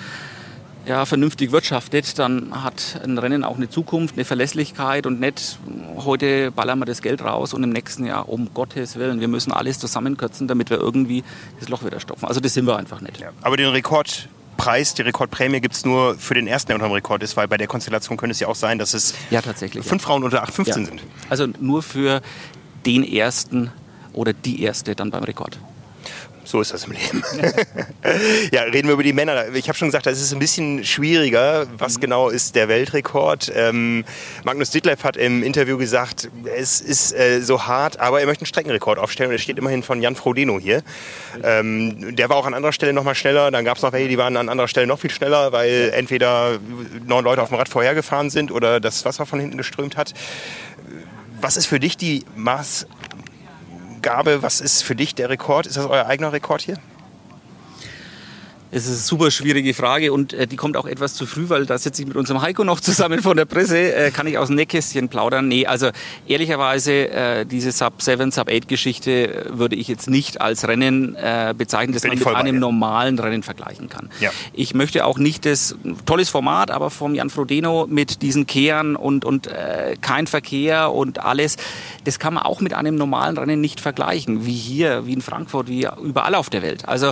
ja, 0.85 1.05
vernünftig 1.05 1.51
wirtschaftet, 1.51 2.17
dann 2.17 2.63
hat 2.63 2.99
ein 3.03 3.17
Rennen 3.17 3.43
auch 3.43 3.57
eine 3.57 3.69
Zukunft, 3.69 4.15
eine 4.15 4.25
Verlässlichkeit 4.25 5.05
und 5.05 5.19
nicht 5.19 5.59
heute 5.97 6.51
ballern 6.51 6.79
wir 6.79 6.85
das 6.85 7.01
Geld 7.01 7.23
raus 7.23 7.53
und 7.53 7.63
im 7.63 7.69
nächsten 7.69 8.05
Jahr, 8.05 8.29
um 8.29 8.53
Gottes 8.53 8.95
Willen, 8.95 9.19
wir 9.19 9.27
müssen 9.27 9.51
alles 9.51 9.79
zusammenkürzen, 9.79 10.47
damit 10.47 10.69
wir 10.69 10.77
irgendwie 10.79 11.23
das 11.59 11.69
Loch 11.69 11.85
wieder 11.85 11.99
stopfen. 11.99 12.25
Also 12.25 12.39
das 12.39 12.53
sind 12.53 12.65
wir 12.65 12.77
einfach 12.77 13.01
nicht. 13.01 13.19
Ja, 13.19 13.29
aber 13.41 13.57
den 13.57 13.69
Rekordpreis, 13.69 14.95
die 14.95 15.03
Rekordprämie 15.03 15.61
gibt 15.61 15.75
es 15.75 15.85
nur 15.85 16.15
für 16.15 16.33
den 16.33 16.47
ersten, 16.47 16.69
der 16.69 16.75
unter 16.77 16.87
dem 16.87 16.93
Rekord 16.93 17.21
ist, 17.21 17.37
weil 17.37 17.47
bei 17.47 17.57
der 17.57 17.67
Konstellation 17.67 18.17
könnte 18.17 18.31
es 18.31 18.39
ja 18.39 18.47
auch 18.47 18.55
sein, 18.55 18.79
dass 18.79 18.93
es 18.93 19.13
ja, 19.29 19.41
tatsächlich, 19.41 19.85
fünf 19.85 20.01
ja. 20.01 20.07
Frauen 20.07 20.23
unter 20.23 20.43
8,15 20.43 20.67
ja. 20.67 20.73
sind. 20.73 21.01
Also 21.29 21.47
nur 21.59 21.83
für 21.83 22.21
den 22.85 23.03
ersten 23.03 23.71
oder 24.13 24.33
die 24.33 24.63
erste 24.63 24.95
dann 24.95 25.11
beim 25.11 25.23
Rekord. 25.23 25.59
So 26.51 26.59
ist 26.59 26.73
das 26.73 26.83
im 26.83 26.91
Leben. 26.91 27.23
ja, 28.51 28.63
reden 28.63 28.89
wir 28.89 28.95
über 28.95 29.03
die 29.03 29.13
Männer. 29.13 29.55
Ich 29.55 29.69
habe 29.69 29.77
schon 29.77 29.87
gesagt, 29.87 30.05
das 30.05 30.19
ist 30.19 30.33
ein 30.33 30.39
bisschen 30.39 30.83
schwieriger. 30.83 31.65
Was 31.77 31.95
mhm. 31.95 32.01
genau 32.01 32.27
ist 32.27 32.57
der 32.57 32.67
Weltrekord? 32.67 33.49
Ähm, 33.55 34.03
Magnus 34.43 34.69
Ditlev 34.69 35.01
hat 35.05 35.15
im 35.15 35.43
Interview 35.43 35.77
gesagt, 35.77 36.29
es 36.57 36.81
ist 36.81 37.13
äh, 37.13 37.39
so 37.39 37.67
hart, 37.67 38.01
aber 38.01 38.19
er 38.19 38.25
möchte 38.25 38.41
einen 38.41 38.47
Streckenrekord 38.47 38.99
aufstellen. 38.99 39.29
Und 39.29 39.35
er 39.35 39.39
steht 39.39 39.59
immerhin 39.59 39.81
von 39.81 40.01
Jan 40.01 40.17
Frodeno 40.17 40.59
hier. 40.59 40.83
Ähm, 41.41 42.17
der 42.17 42.27
war 42.27 42.35
auch 42.35 42.45
an 42.45 42.53
anderer 42.53 42.73
Stelle 42.73 42.91
noch 42.91 43.05
mal 43.05 43.15
schneller. 43.15 43.49
Dann 43.49 43.63
gab 43.63 43.77
es 43.77 43.83
noch 43.83 43.93
welche, 43.93 44.09
die 44.09 44.17
waren 44.17 44.35
an 44.35 44.49
anderer 44.49 44.67
Stelle 44.67 44.87
noch 44.87 44.99
viel 44.99 45.09
schneller, 45.09 45.53
weil 45.53 45.91
entweder 45.95 46.59
neun 47.05 47.23
Leute 47.23 47.41
auf 47.43 47.47
dem 47.47 47.59
Rad 47.59 47.69
vorhergefahren 47.69 48.29
sind 48.29 48.51
oder 48.51 48.81
das 48.81 49.05
Wasser 49.05 49.25
von 49.25 49.39
hinten 49.39 49.55
geströmt 49.55 49.95
hat. 49.95 50.13
Was 51.39 51.55
ist 51.55 51.67
für 51.67 51.79
dich 51.79 51.95
die 51.95 52.25
Maß 52.35 52.87
Gabe, 54.01 54.41
was 54.41 54.61
ist 54.61 54.83
für 54.83 54.95
dich 54.95 55.15
der 55.15 55.29
Rekord? 55.29 55.67
Ist 55.67 55.77
das 55.77 55.85
euer 55.85 56.05
eigener 56.05 56.33
Rekord 56.33 56.61
hier? 56.61 56.77
Es 58.73 58.85
ist 58.85 58.89
eine 58.89 58.97
super 58.99 59.31
schwierige 59.31 59.73
Frage 59.73 60.13
und 60.13 60.31
äh, 60.31 60.47
die 60.47 60.55
kommt 60.55 60.77
auch 60.77 60.85
etwas 60.85 61.13
zu 61.13 61.25
früh, 61.25 61.49
weil 61.49 61.65
da 61.65 61.77
sitze 61.77 62.01
ich 62.01 62.07
mit 62.07 62.15
unserem 62.15 62.41
Heiko 62.41 62.63
noch 62.63 62.79
zusammen 62.79 63.21
von 63.21 63.35
der 63.35 63.43
Presse. 63.43 63.93
Äh, 63.93 64.11
kann 64.11 64.27
ich 64.27 64.37
aus 64.37 64.47
dem 64.47 64.55
Nähkästchen 64.55 65.09
plaudern? 65.09 65.49
Nee, 65.49 65.65
also 65.65 65.89
ehrlicherweise 66.25 67.09
äh, 67.09 67.45
diese 67.45 67.73
Sub-7, 67.73 68.31
Sub-8-Geschichte 68.31 69.47
würde 69.49 69.75
ich 69.75 69.89
jetzt 69.89 70.09
nicht 70.09 70.39
als 70.39 70.65
Rennen 70.65 71.15
äh, 71.15 71.53
bezeichnen, 71.57 71.93
das 71.93 72.03
man 72.05 72.17
mit 72.17 72.25
einem 72.25 72.59
normalen 72.59 73.19
Rennen 73.19 73.43
vergleichen 73.43 73.89
kann. 73.89 74.09
Ja. 74.21 74.31
Ich 74.53 74.73
möchte 74.73 75.05
auch 75.05 75.17
nicht 75.17 75.45
das, 75.45 75.75
tolles 76.05 76.29
Format, 76.29 76.71
aber 76.71 76.91
vom 76.91 77.13
Jan 77.13 77.29
Frodeno 77.29 77.87
mit 77.89 78.21
diesen 78.21 78.47
Kehren 78.47 78.95
und, 78.95 79.25
und 79.25 79.47
äh, 79.47 79.97
kein 79.99 80.27
Verkehr 80.27 80.93
und 80.93 81.19
alles, 81.19 81.57
das 82.05 82.19
kann 82.19 82.35
man 82.35 82.43
auch 82.43 82.61
mit 82.61 82.73
einem 82.73 82.95
normalen 82.95 83.37
Rennen 83.37 83.59
nicht 83.59 83.81
vergleichen, 83.81 84.45
wie 84.45 84.53
hier, 84.53 85.05
wie 85.05 85.13
in 85.13 85.21
Frankfurt, 85.21 85.67
wie 85.67 85.89
überall 86.01 86.35
auf 86.35 86.49
der 86.49 86.61
Welt. 86.61 86.87
Also 86.87 87.11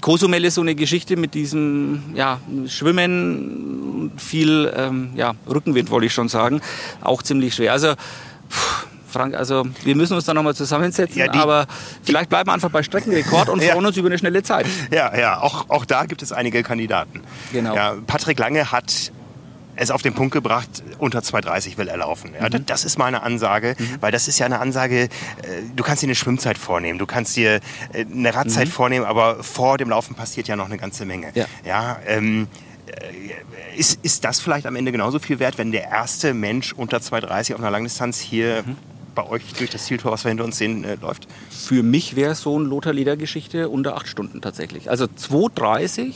Cozumel 0.00 0.44
ist 0.44 0.54
so 0.54 0.60
eine 0.60 0.74
Geschichte 0.74 1.16
mit 1.16 1.34
diesem 1.34 2.02
ja, 2.14 2.40
Schwimmen, 2.66 4.12
viel 4.16 4.72
ähm, 4.76 5.10
ja, 5.14 5.34
Rückenwind, 5.48 5.90
wollte 5.90 6.06
ich 6.06 6.14
schon 6.14 6.28
sagen, 6.28 6.60
auch 7.00 7.22
ziemlich 7.22 7.54
schwer. 7.54 7.72
Also, 7.72 7.94
Frank, 9.08 9.34
also 9.34 9.64
wir 9.84 9.96
müssen 9.96 10.14
uns 10.14 10.24
da 10.24 10.34
nochmal 10.34 10.54
zusammensetzen, 10.54 11.18
ja, 11.18 11.28
die, 11.28 11.38
aber 11.38 11.66
vielleicht 12.02 12.28
bleiben 12.28 12.48
wir 12.48 12.54
einfach 12.54 12.70
bei 12.70 12.82
Streckenrekord 12.82 13.48
und 13.48 13.58
freuen 13.62 13.82
ja. 13.82 13.88
uns 13.88 13.96
über 13.96 14.08
eine 14.08 14.18
schnelle 14.18 14.42
Zeit. 14.42 14.66
Ja, 14.90 15.16
ja, 15.16 15.40
auch, 15.40 15.68
auch 15.68 15.84
da 15.84 16.04
gibt 16.04 16.22
es 16.22 16.32
einige 16.32 16.62
Kandidaten. 16.62 17.20
Genau. 17.52 17.74
Ja, 17.74 17.96
Patrick 18.06 18.38
Lange 18.38 18.70
hat 18.70 19.12
es 19.76 19.90
auf 19.90 20.02
den 20.02 20.14
Punkt 20.14 20.32
gebracht, 20.32 20.82
unter 20.98 21.20
2,30 21.20 21.78
will 21.78 21.88
er 21.88 21.96
laufen. 21.96 22.32
Ja, 22.38 22.48
mhm. 22.48 22.66
Das 22.66 22.84
ist 22.84 22.98
meine 22.98 23.22
Ansage, 23.22 23.76
mhm. 23.78 23.96
weil 24.00 24.12
das 24.12 24.28
ist 24.28 24.38
ja 24.38 24.46
eine 24.46 24.60
Ansage, 24.60 25.04
äh, 25.04 25.08
du 25.74 25.82
kannst 25.82 26.02
dir 26.02 26.06
eine 26.06 26.14
Schwimmzeit 26.14 26.58
vornehmen, 26.58 26.98
du 26.98 27.06
kannst 27.06 27.36
dir 27.36 27.60
äh, 27.92 28.04
eine 28.04 28.34
Radzeit 28.34 28.68
mhm. 28.68 28.72
vornehmen, 28.72 29.06
aber 29.06 29.42
vor 29.42 29.78
dem 29.78 29.88
Laufen 29.90 30.14
passiert 30.14 30.48
ja 30.48 30.56
noch 30.56 30.66
eine 30.66 30.78
ganze 30.78 31.04
Menge. 31.04 31.30
Ja, 31.34 31.46
ja 31.64 31.98
ähm, 32.06 32.48
äh, 32.86 33.78
ist, 33.78 34.00
ist 34.02 34.24
das 34.24 34.40
vielleicht 34.40 34.66
am 34.66 34.76
Ende 34.76 34.92
genauso 34.92 35.18
viel 35.18 35.38
wert, 35.38 35.58
wenn 35.58 35.72
der 35.72 35.84
erste 35.84 36.34
Mensch 36.34 36.72
unter 36.72 36.98
2,30 36.98 37.54
auf 37.54 37.60
einer 37.60 37.70
Langdistanz 37.70 38.18
hier 38.18 38.64
mhm. 38.66 38.76
bei 39.14 39.26
euch 39.26 39.42
durch 39.54 39.70
das 39.70 39.84
Zieltor, 39.84 40.12
was 40.12 40.24
wir 40.24 40.30
hinter 40.30 40.44
uns 40.44 40.58
sehen, 40.58 40.84
äh, 40.84 40.96
läuft? 40.96 41.26
Für 41.50 41.82
mich 41.82 42.16
wäre 42.16 42.32
es 42.32 42.42
so 42.42 42.56
eine 42.56 42.66
Lothar-Leder-Geschichte 42.66 43.68
unter 43.68 43.96
acht 43.96 44.08
Stunden 44.08 44.40
tatsächlich. 44.40 44.90
Also 44.90 45.04
2,30 45.04 46.00
äh, 46.00 46.12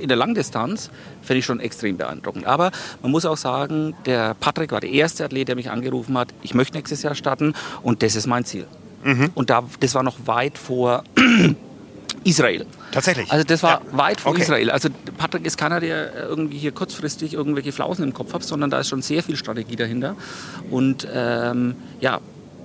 in 0.00 0.08
der 0.08 0.16
Langdistanz 0.16 0.90
finde 1.22 1.38
ich 1.38 1.44
schon 1.44 1.60
extrem 1.60 1.96
beeindruckend. 1.96 2.46
Aber 2.46 2.70
man 3.02 3.10
muss 3.10 3.24
auch 3.24 3.36
sagen, 3.36 3.94
der 4.06 4.34
Patrick 4.34 4.72
war 4.72 4.80
der 4.80 4.90
erste 4.90 5.24
Athlet, 5.24 5.48
der 5.48 5.56
mich 5.56 5.70
angerufen 5.70 6.16
hat, 6.18 6.28
ich 6.42 6.54
möchte 6.54 6.76
nächstes 6.76 7.02
Jahr 7.02 7.14
starten 7.14 7.54
und 7.82 8.02
das 8.02 8.16
ist 8.16 8.26
mein 8.26 8.44
Ziel. 8.44 8.66
Mhm. 9.04 9.30
Und 9.34 9.50
da, 9.50 9.64
das 9.80 9.94
war 9.94 10.02
noch 10.02 10.16
weit 10.26 10.58
vor 10.58 11.04
Israel. 12.24 12.66
Tatsächlich. 12.92 13.30
Also 13.30 13.44
das 13.44 13.62
war 13.62 13.82
ja. 13.84 13.98
weit 13.98 14.20
vor 14.20 14.32
okay. 14.32 14.42
Israel. 14.42 14.70
Also 14.70 14.88
Patrick 15.16 15.46
ist 15.46 15.56
keiner, 15.56 15.80
der 15.80 16.14
irgendwie 16.28 16.58
hier 16.58 16.72
kurzfristig 16.72 17.34
irgendwelche 17.34 17.72
Flausen 17.72 18.04
im 18.04 18.12
Kopf 18.12 18.32
hat, 18.32 18.42
sondern 18.42 18.70
da 18.70 18.80
ist 18.80 18.88
schon 18.88 19.02
sehr 19.02 19.22
viel 19.22 19.36
Strategie 19.36 19.76
dahinter. 19.76 20.16
Und 20.70 21.06
ähm, 21.12 21.76
ja, 22.00 22.20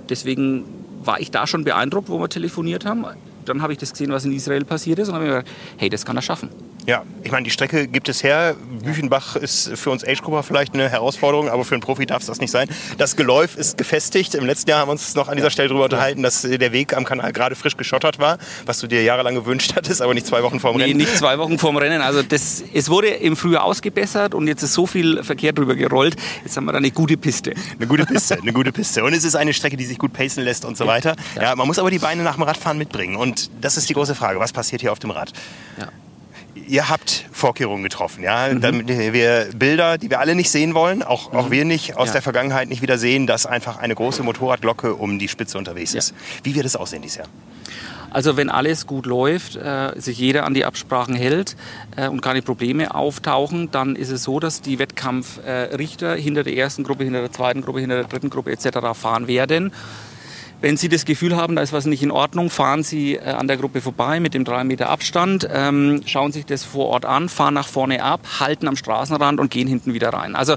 deswegen 0.10 0.66
war 1.04 1.20
ich 1.20 1.32
da 1.32 1.48
schon 1.48 1.64
beeindruckt, 1.64 2.10
wo 2.10 2.20
wir 2.20 2.30
telefoniert 2.30 2.86
haben. 2.86 3.06
Dann 3.46 3.62
habe 3.62 3.74
ich 3.74 3.80
das 3.80 3.92
gesehen, 3.92 4.12
was 4.12 4.26
in 4.26 4.32
Israel 4.32 4.64
passiert 4.64 5.00
ist 5.00 5.10
und 5.10 5.16
habe 5.16 5.26
mir 5.26 5.32
gedacht, 5.32 5.48
hey, 5.78 5.90
das 5.90 6.06
kann 6.06 6.16
er 6.16 6.22
schaffen. 6.22 6.50
Ja, 6.86 7.04
ich 7.24 7.32
meine, 7.32 7.46
die 7.46 7.50
Strecke 7.50 7.88
gibt 7.88 8.10
es 8.10 8.24
her. 8.24 8.56
Büchenbach 8.84 9.38
ist 9.38 9.72
für 9.78 9.90
uns 9.90 10.06
Age-Grupper 10.06 10.44
vielleicht 10.44 10.74
eine 10.74 10.90
Herausforderung, 10.90 11.48
aber 11.48 11.64
für 11.64 11.76
einen 11.76 11.82
Profi 11.82 12.06
darf 12.06 12.22
es 12.22 12.28
das 12.28 12.42
nicht 12.42 12.52
sein. 12.52 12.68
Das 12.98 13.16
Geläuf 13.16 13.56
ist 13.56 13.78
gefestigt. 13.78 14.36
Im 14.36 14.46
letzten 14.46 14.70
Jahr 14.70 14.80
haben 14.80 14.90
wir 14.90 14.94
uns 14.94 15.16
noch 15.16 15.30
an 15.30 15.38
dieser 15.38 15.50
Stelle 15.50 15.70
darüber 15.70 15.86
unterhalten, 15.86 16.24
dass 16.24 16.42
der 16.42 16.72
Weg 16.74 16.96
am 16.96 17.06
Kanal 17.06 17.32
gerade 17.32 17.56
frisch 17.56 17.78
geschottert 17.78 18.20
war, 18.20 18.38
was 18.66 18.80
du 18.80 18.88
dir 18.88 19.02
jahrelang 19.02 19.36
gewünscht 19.36 19.74
hattest, 19.76 20.02
aber 20.02 20.14
nicht 20.14 20.28
zwei 20.28 20.44
Wochen 20.44 20.60
vorm 20.60 20.76
Rennen. 20.76 20.98
Nee, 20.98 21.06
nicht 21.06 21.18
zwei 21.18 21.38
Wochen 21.38 21.58
vorm 21.58 21.78
Rennen. 21.78 22.02
Also 22.02 22.22
das, 22.22 22.64
es 22.74 22.90
wurde 22.90 23.08
im 23.08 23.38
Frühjahr 23.38 23.64
ausgebessert 23.64 24.36
und 24.36 24.48
jetzt 24.48 24.64
ist 24.64 24.74
so 24.74 24.86
viel 24.86 25.24
Verkehr 25.24 25.54
drüber 25.54 25.76
gerollt. 25.76 26.18
Jetzt 26.44 26.58
haben 26.58 26.66
wir 26.66 26.74
da 26.74 26.80
eine 26.80 26.92
gute 26.92 27.16
Piste. 27.16 27.54
Eine 27.78 27.88
gute 27.88 28.06
Piste, 28.06 28.38
eine 28.42 28.52
gute 28.52 28.74
Piste. 28.74 29.06
Und 29.06 29.14
es 29.14 29.24
ist 29.24 29.36
eine 29.36 29.54
Strecke, 29.54 29.78
die 29.78 29.86
sich 29.86 29.98
gut 29.98 30.12
pacen 30.12 30.44
lässt 30.44 30.66
und 30.66 30.76
so 30.76 30.86
weiter. 30.86 31.16
Ja. 31.40 31.56
man 31.56 31.68
muss 31.68 31.80
aber 31.80 31.92
die 31.92 32.00
Beine 32.00 32.24
nach 32.24 32.36
dem 32.36 32.44
Radfahren 32.44 32.78
mitbringen. 32.78 33.16
Und 33.16 33.50
das 33.62 33.78
ist 33.78 33.88
die 33.88 33.94
große 33.94 34.16
Frage. 34.16 34.40
Was 34.40 34.52
passiert 34.52 34.82
hier 34.82 34.92
auf 34.92 35.00
dem 35.00 35.12
Rad? 35.12 35.32
Ja 35.80 35.88
ihr 36.68 36.90
habt 36.90 37.26
Vorkehrungen 37.32 37.84
getroffen, 37.84 38.24
ja, 38.24 38.50
mhm. 38.52 38.62
damit 38.62 38.88
wir 38.88 39.50
Bilder, 39.56 39.98
die 39.98 40.10
wir 40.10 40.20
alle 40.20 40.36
nicht 40.36 40.50
sehen 40.50 40.74
wollen, 40.74 41.04
auch, 41.04 41.32
mhm. 41.32 41.40
auch 41.40 41.52
wir 41.52 41.66
nicht 41.66 41.98
aus 41.98 42.08
ja. 42.08 42.14
der 42.14 42.22
Vergangenheit 42.22 42.70
nicht 42.70 42.82
wieder 42.82 42.98
sehen, 42.98 43.28
dass 43.28 43.46
einfach 43.46 43.78
eine 43.78 43.96
große 43.96 44.24
Motorradglocke 44.24 44.96
um 44.96 45.20
die 45.20 45.28
Spitze 45.28 45.58
unterwegs 45.58 45.94
ist. 45.94 46.14
Wie 46.44 46.56
wird 46.56 46.66
es 46.66 46.76
aussehen 46.76 47.02
dieses 47.02 47.18
Jahr? 47.18 47.28
Also 48.14 48.38
wenn 48.38 48.50
alles 48.50 48.86
gut 48.86 49.08
läuft, 49.08 49.56
äh, 49.56 49.92
sich 49.96 50.20
jeder 50.20 50.46
an 50.46 50.54
die 50.54 50.66
Absprachen 50.66 51.16
hält 51.16 51.56
äh, 51.98 52.08
und 52.08 52.22
keine 52.22 52.44
Probleme 52.44 52.94
auftauchen, 52.94 53.72
dann 53.72 53.96
ist 53.96 54.12
es 54.12 54.24
so, 54.24 54.40
dass 54.40 54.62
die 54.62 54.78
Wettkampfrichter 54.78 56.16
äh, 56.16 56.22
hinter 56.22 56.44
der 56.44 56.56
ersten 56.56 56.84
Gruppe, 56.84 57.06
hinter 57.06 57.22
der 57.22 57.32
zweiten 57.32 57.62
Gruppe, 57.62 57.80
hinter 57.80 57.96
der 57.96 58.04
dritten 58.04 58.30
Gruppe 58.30 58.52
etc. 58.52 58.68
fahren 58.94 59.28
werden. 59.28 59.74
Wenn 60.64 60.78
Sie 60.78 60.88
das 60.88 61.04
Gefühl 61.04 61.36
haben, 61.36 61.58
da 61.58 61.62
ist 61.62 61.74
was 61.74 61.86
nicht 61.88 62.04
in 62.04 62.10
Ordnung, 62.10 62.50
fahren 62.50 62.84
Sie 62.84 63.16
äh, 63.16 63.32
an 63.32 63.50
der 63.50 63.58
Gruppe 63.58 63.82
vorbei 63.82 64.22
mit 64.22 64.34
dem 64.34 64.46
3 64.46 64.64
Meter 64.64 64.90
Abstand, 64.90 65.46
ähm, 65.52 66.04
schauen 66.06 66.32
sich 66.32 66.46
das 66.46 66.64
vor 66.64 66.86
Ort 66.86 67.04
an, 67.04 67.28
fahren 67.28 67.54
nach 67.54 67.68
vorne 67.68 68.02
ab, 68.02 68.22
halten 68.40 68.70
am 68.70 68.78
Straßenrand 68.78 69.42
und 69.42 69.52
gehen 69.52 69.68
hinten 69.68 69.94
wieder 69.94 70.14
rein. 70.14 70.38
Also 70.38 70.56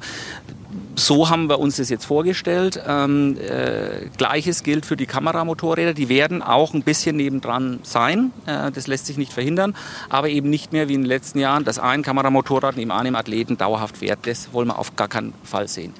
so 0.94 1.28
haben 1.28 1.48
wir 1.48 1.58
uns 1.58 1.78
das 1.78 1.90
jetzt 1.90 2.04
vorgestellt. 2.04 2.80
Ähm, 2.86 3.36
äh, 3.36 4.06
Gleiches 4.16 4.62
gilt 4.62 4.86
für 4.86 4.96
die 4.96 5.06
Kameramotorräder. 5.06 5.92
Die 5.92 6.08
werden 6.08 6.40
auch 6.40 6.72
ein 6.72 6.82
bisschen 6.82 7.16
nebendran 7.16 7.80
sein. 7.82 8.30
Äh, 8.46 8.70
das 8.70 8.86
lässt 8.86 9.06
sich 9.06 9.16
nicht 9.16 9.32
verhindern. 9.32 9.74
Aber 10.08 10.28
eben 10.28 10.50
nicht 10.50 10.72
mehr 10.72 10.88
wie 10.88 10.94
in 10.94 11.02
den 11.02 11.08
letzten 11.08 11.40
Jahren, 11.40 11.64
dass 11.64 11.80
ein 11.80 12.02
Kameramotorrad 12.02 12.76
neben 12.76 12.92
einem 12.92 13.16
Athleten 13.16 13.58
dauerhaft 13.58 13.96
fährt. 13.96 14.20
Das 14.22 14.52
wollen 14.52 14.68
wir 14.68 14.78
auf 14.78 14.94
gar 14.94 15.08
keinen 15.08 15.34
Fall 15.42 15.66
sehen. 15.66 15.94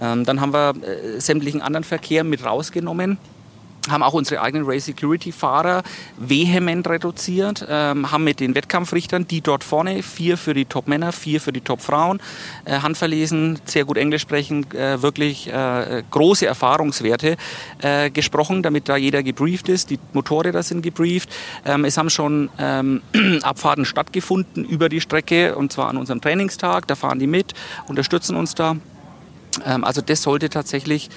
Ähm, 0.00 0.24
dann 0.24 0.40
haben 0.40 0.54
wir 0.54 0.70
äh, 0.70 1.20
sämtlichen 1.20 1.60
anderen 1.60 1.84
Verkehr 1.84 2.24
mit 2.24 2.46
rausgenommen 2.46 3.18
haben 3.90 4.02
auch 4.02 4.12
unsere 4.12 4.40
eigenen 4.40 4.66
Race 4.66 4.84
Security 4.84 5.32
Fahrer 5.32 5.82
vehement 6.16 6.88
reduziert, 6.88 7.66
ähm, 7.68 8.10
haben 8.12 8.24
mit 8.24 8.40
den 8.40 8.54
Wettkampfrichtern, 8.54 9.26
die 9.26 9.40
dort 9.40 9.64
vorne, 9.64 10.02
vier 10.02 10.38
für 10.38 10.54
die 10.54 10.64
Top-Männer, 10.64 11.12
vier 11.12 11.40
für 11.40 11.52
die 11.52 11.60
Top-Frauen, 11.60 12.20
äh, 12.64 12.78
handverlesen, 12.78 13.58
sehr 13.64 13.84
gut 13.84 13.96
Englisch 13.96 14.22
sprechen, 14.22 14.70
äh, 14.72 15.02
wirklich 15.02 15.48
äh, 15.48 16.02
große 16.10 16.46
Erfahrungswerte 16.46 17.36
äh, 17.80 18.10
gesprochen, 18.10 18.62
damit 18.62 18.88
da 18.88 18.96
jeder 18.96 19.22
gebrieft 19.22 19.68
ist. 19.68 19.90
Die 19.90 19.98
Motorräder 20.12 20.62
sind 20.62 20.82
gebrieft. 20.82 21.28
Ähm, 21.64 21.84
es 21.84 21.98
haben 21.98 22.10
schon 22.10 22.50
ähm, 22.58 23.02
Abfahrten 23.42 23.84
stattgefunden 23.84 24.64
über 24.64 24.88
die 24.88 25.00
Strecke 25.00 25.56
und 25.56 25.72
zwar 25.72 25.88
an 25.88 25.96
unserem 25.96 26.20
Trainingstag. 26.20 26.86
Da 26.86 26.94
fahren 26.94 27.18
die 27.18 27.26
mit, 27.26 27.54
unterstützen 27.88 28.36
uns 28.36 28.54
da. 28.54 28.76
Ähm, 29.66 29.82
also 29.82 30.00
das 30.00 30.22
sollte 30.22 30.48
tatsächlich 30.48 31.10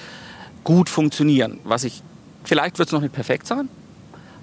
gut 0.64 0.88
funktionieren. 0.88 1.60
Was 1.62 1.84
ich 1.84 2.02
Vielleicht 2.46 2.78
wird 2.78 2.88
es 2.88 2.92
noch 2.92 3.00
nicht 3.00 3.12
perfekt 3.12 3.46
sein, 3.46 3.68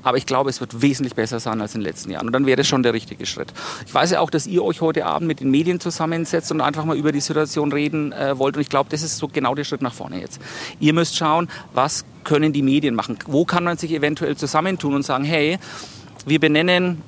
aber 0.04 0.18
ich 0.18 0.26
glaube, 0.26 0.50
es 0.50 0.60
wird 0.60 0.82
wesentlich 0.82 1.16
besser 1.16 1.40
sein 1.40 1.62
als 1.62 1.74
in 1.74 1.80
den 1.80 1.88
letzten 1.88 2.12
Jahren. 2.12 2.28
Und 2.28 2.34
dann 2.34 2.46
wäre 2.46 2.58
das 2.58 2.68
schon 2.68 2.84
der 2.84 2.94
richtige 2.94 3.26
Schritt. 3.26 3.54
Ich 3.88 3.94
weiß 3.94 4.12
ja 4.12 4.20
auch, 4.20 4.30
dass 4.30 4.46
ihr 4.46 4.62
euch 4.62 4.82
heute 4.82 5.06
Abend 5.06 5.30
mit 5.30 5.40
den 5.40 5.50
Medien 5.50 5.80
zusammensetzt 5.80 6.52
und 6.52 6.60
einfach 6.60 6.84
mal 6.84 6.98
über 6.98 7.14
die 7.14 7.22
Situation 7.22 7.72
reden 7.72 8.12
äh, 8.12 8.38
wollt. 8.38 8.58
Und 8.58 8.62
ich 8.62 8.70
glaube, 8.70 8.90
das 8.90 9.02
ist 9.02 9.18
so 9.18 9.30
genau 9.30 9.56
der 9.56 9.64
Schritt 9.64 9.82
nach 9.82 9.94
vorne 9.94 10.20
jetzt. 10.20 10.42
Ihr 10.82 10.94
müsst 10.94 11.16
schauen, 11.16 11.50
was 11.74 12.04
können 12.26 12.52
die 12.52 12.62
Medien 12.62 12.94
machen? 12.94 13.18
Wo 13.26 13.46
kann 13.46 13.64
man 13.64 13.78
sich 13.78 13.94
eventuell 13.94 14.36
zusammentun 14.36 14.94
und 14.94 15.04
sagen, 15.04 15.24
hey, 15.24 15.58
wir 16.26 16.40
benennen 16.42 17.02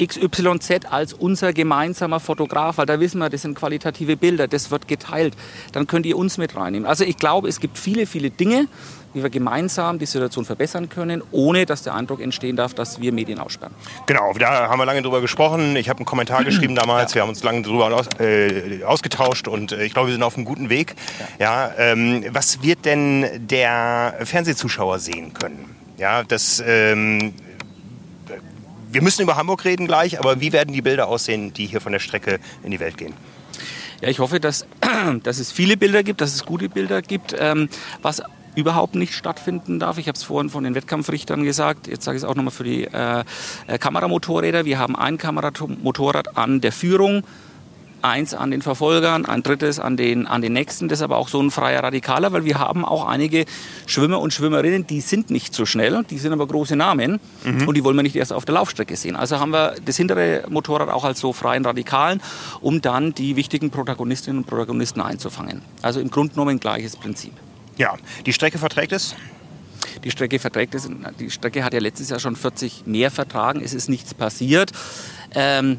XYZ 0.00 0.86
als 0.90 1.12
unser 1.12 1.52
gemeinsamer 1.52 2.20
Fotograf, 2.20 2.78
weil 2.78 2.86
da 2.86 3.00
wissen 3.00 3.18
wir, 3.18 3.28
das 3.28 3.42
sind 3.42 3.54
qualitative 3.54 4.16
Bilder, 4.16 4.48
das 4.48 4.70
wird 4.70 4.88
geteilt. 4.88 5.34
Dann 5.72 5.86
könnt 5.86 6.06
ihr 6.06 6.16
uns 6.16 6.38
mit 6.38 6.56
reinnehmen. 6.56 6.88
Also 6.88 7.04
ich 7.04 7.16
glaube, 7.16 7.48
es 7.48 7.60
gibt 7.60 7.78
viele, 7.78 8.06
viele 8.06 8.30
Dinge, 8.30 8.66
wie 9.12 9.22
wir 9.22 9.30
gemeinsam 9.30 9.98
die 9.98 10.06
Situation 10.06 10.44
verbessern 10.44 10.88
können, 10.88 11.22
ohne 11.32 11.66
dass 11.66 11.82
der 11.82 11.94
Eindruck 11.94 12.20
entstehen 12.20 12.56
darf, 12.56 12.74
dass 12.74 13.00
wir 13.00 13.12
Medien 13.12 13.40
aussperren. 13.40 13.74
Genau, 14.06 14.32
da 14.38 14.68
haben 14.68 14.78
wir 14.78 14.86
lange 14.86 15.02
drüber 15.02 15.20
gesprochen. 15.20 15.76
Ich 15.76 15.88
habe 15.88 15.98
einen 15.98 16.06
Kommentar 16.06 16.44
geschrieben 16.44 16.74
damals. 16.74 17.12
Ja. 17.12 17.16
Wir 17.16 17.22
haben 17.22 17.30
uns 17.30 17.42
lange 17.42 17.62
drüber 17.62 17.92
aus, 17.92 18.06
äh, 18.20 18.84
ausgetauscht 18.84 19.48
und 19.48 19.72
äh, 19.72 19.84
ich 19.84 19.92
glaube, 19.92 20.08
wir 20.08 20.12
sind 20.12 20.22
auf 20.22 20.36
einem 20.36 20.44
guten 20.44 20.70
Weg. 20.70 20.94
Ja. 21.38 21.68
ja 21.68 21.72
ähm, 21.92 22.24
was 22.30 22.62
wird 22.62 22.84
denn 22.84 23.26
der 23.48 24.14
Fernsehzuschauer 24.22 24.98
sehen 24.98 25.34
können? 25.34 25.76
Ja, 25.98 26.22
das 26.22 26.62
ähm, 26.66 27.34
wir 28.92 29.02
müssen 29.02 29.22
über 29.22 29.36
Hamburg 29.36 29.64
reden 29.64 29.86
gleich, 29.86 30.18
aber 30.18 30.40
wie 30.40 30.52
werden 30.52 30.72
die 30.72 30.82
Bilder 30.82 31.08
aussehen, 31.08 31.52
die 31.52 31.66
hier 31.66 31.80
von 31.80 31.92
der 31.92 32.00
Strecke 32.00 32.40
in 32.62 32.70
die 32.70 32.80
Welt 32.80 32.96
gehen? 32.96 33.14
Ja, 34.00 34.08
ich 34.08 34.18
hoffe, 34.18 34.40
dass, 34.40 34.66
dass 35.22 35.38
es 35.38 35.52
viele 35.52 35.76
Bilder 35.76 36.02
gibt, 36.02 36.20
dass 36.20 36.34
es 36.34 36.44
gute 36.44 36.68
Bilder 36.68 37.02
gibt. 37.02 37.34
Ähm, 37.38 37.68
was 38.02 38.22
überhaupt 38.56 38.94
nicht 38.94 39.14
stattfinden 39.14 39.78
darf. 39.78 39.98
Ich 39.98 40.08
habe 40.08 40.16
es 40.16 40.24
vorhin 40.24 40.50
von 40.50 40.64
den 40.64 40.74
Wettkampfrichtern 40.74 41.44
gesagt. 41.44 41.86
Jetzt 41.86 42.04
sage 42.04 42.16
ich 42.16 42.24
es 42.24 42.28
auch 42.28 42.34
nochmal 42.34 42.50
für 42.50 42.64
die 42.64 42.84
äh, 42.84 43.24
äh, 43.66 43.78
Kameramotorräder. 43.78 44.64
Wir 44.64 44.78
haben 44.78 44.96
ein 44.96 45.18
Kameramotorrad 45.18 46.36
an 46.36 46.60
der 46.60 46.72
Führung 46.72 47.22
eins 48.02 48.34
an 48.34 48.50
den 48.50 48.62
Verfolgern, 48.62 49.26
ein 49.26 49.42
drittes 49.42 49.78
an 49.78 49.96
den, 49.96 50.26
an 50.26 50.42
den 50.42 50.52
nächsten. 50.52 50.88
Das 50.88 51.00
ist 51.00 51.02
aber 51.02 51.16
auch 51.16 51.28
so 51.28 51.40
ein 51.40 51.50
freier 51.50 51.82
Radikaler, 51.82 52.32
weil 52.32 52.44
wir 52.44 52.58
haben 52.58 52.84
auch 52.84 53.06
einige 53.06 53.44
Schwimmer 53.86 54.20
und 54.20 54.32
Schwimmerinnen, 54.32 54.86
die 54.86 55.00
sind 55.00 55.30
nicht 55.30 55.54
so 55.54 55.66
schnell, 55.66 56.04
die 56.08 56.18
sind 56.18 56.32
aber 56.32 56.46
große 56.46 56.76
Namen 56.76 57.20
mhm. 57.44 57.68
und 57.68 57.76
die 57.76 57.84
wollen 57.84 57.96
wir 57.96 58.02
nicht 58.02 58.16
erst 58.16 58.32
auf 58.32 58.44
der 58.44 58.54
Laufstrecke 58.54 58.96
sehen. 58.96 59.16
Also 59.16 59.38
haben 59.38 59.52
wir 59.52 59.74
das 59.84 59.96
hintere 59.96 60.44
Motorrad 60.48 60.88
auch 60.88 61.04
als 61.04 61.20
so 61.20 61.32
freien 61.32 61.64
Radikalen, 61.64 62.20
um 62.60 62.80
dann 62.80 63.14
die 63.14 63.36
wichtigen 63.36 63.70
Protagonistinnen 63.70 64.42
und 64.42 64.46
Protagonisten 64.46 65.00
einzufangen. 65.00 65.62
Also 65.82 66.00
im 66.00 66.10
Grunde 66.10 66.34
genommen 66.34 66.60
gleiches 66.60 66.96
Prinzip. 66.96 67.32
Ja, 67.76 67.96
die 68.26 68.32
Strecke 68.32 68.58
verträgt 68.58 68.92
es? 68.92 69.14
Die 70.04 70.10
Strecke 70.10 70.38
verträgt 70.38 70.74
es. 70.74 70.88
Die 71.18 71.30
Strecke 71.30 71.64
hat 71.64 71.74
ja 71.74 71.80
letztes 71.80 72.10
Jahr 72.10 72.20
schon 72.20 72.36
40 72.36 72.86
mehr 72.86 73.10
vertragen. 73.10 73.60
Es 73.62 73.74
ist 73.74 73.88
nichts 73.88 74.14
passiert. 74.14 74.72
Ähm, 75.34 75.78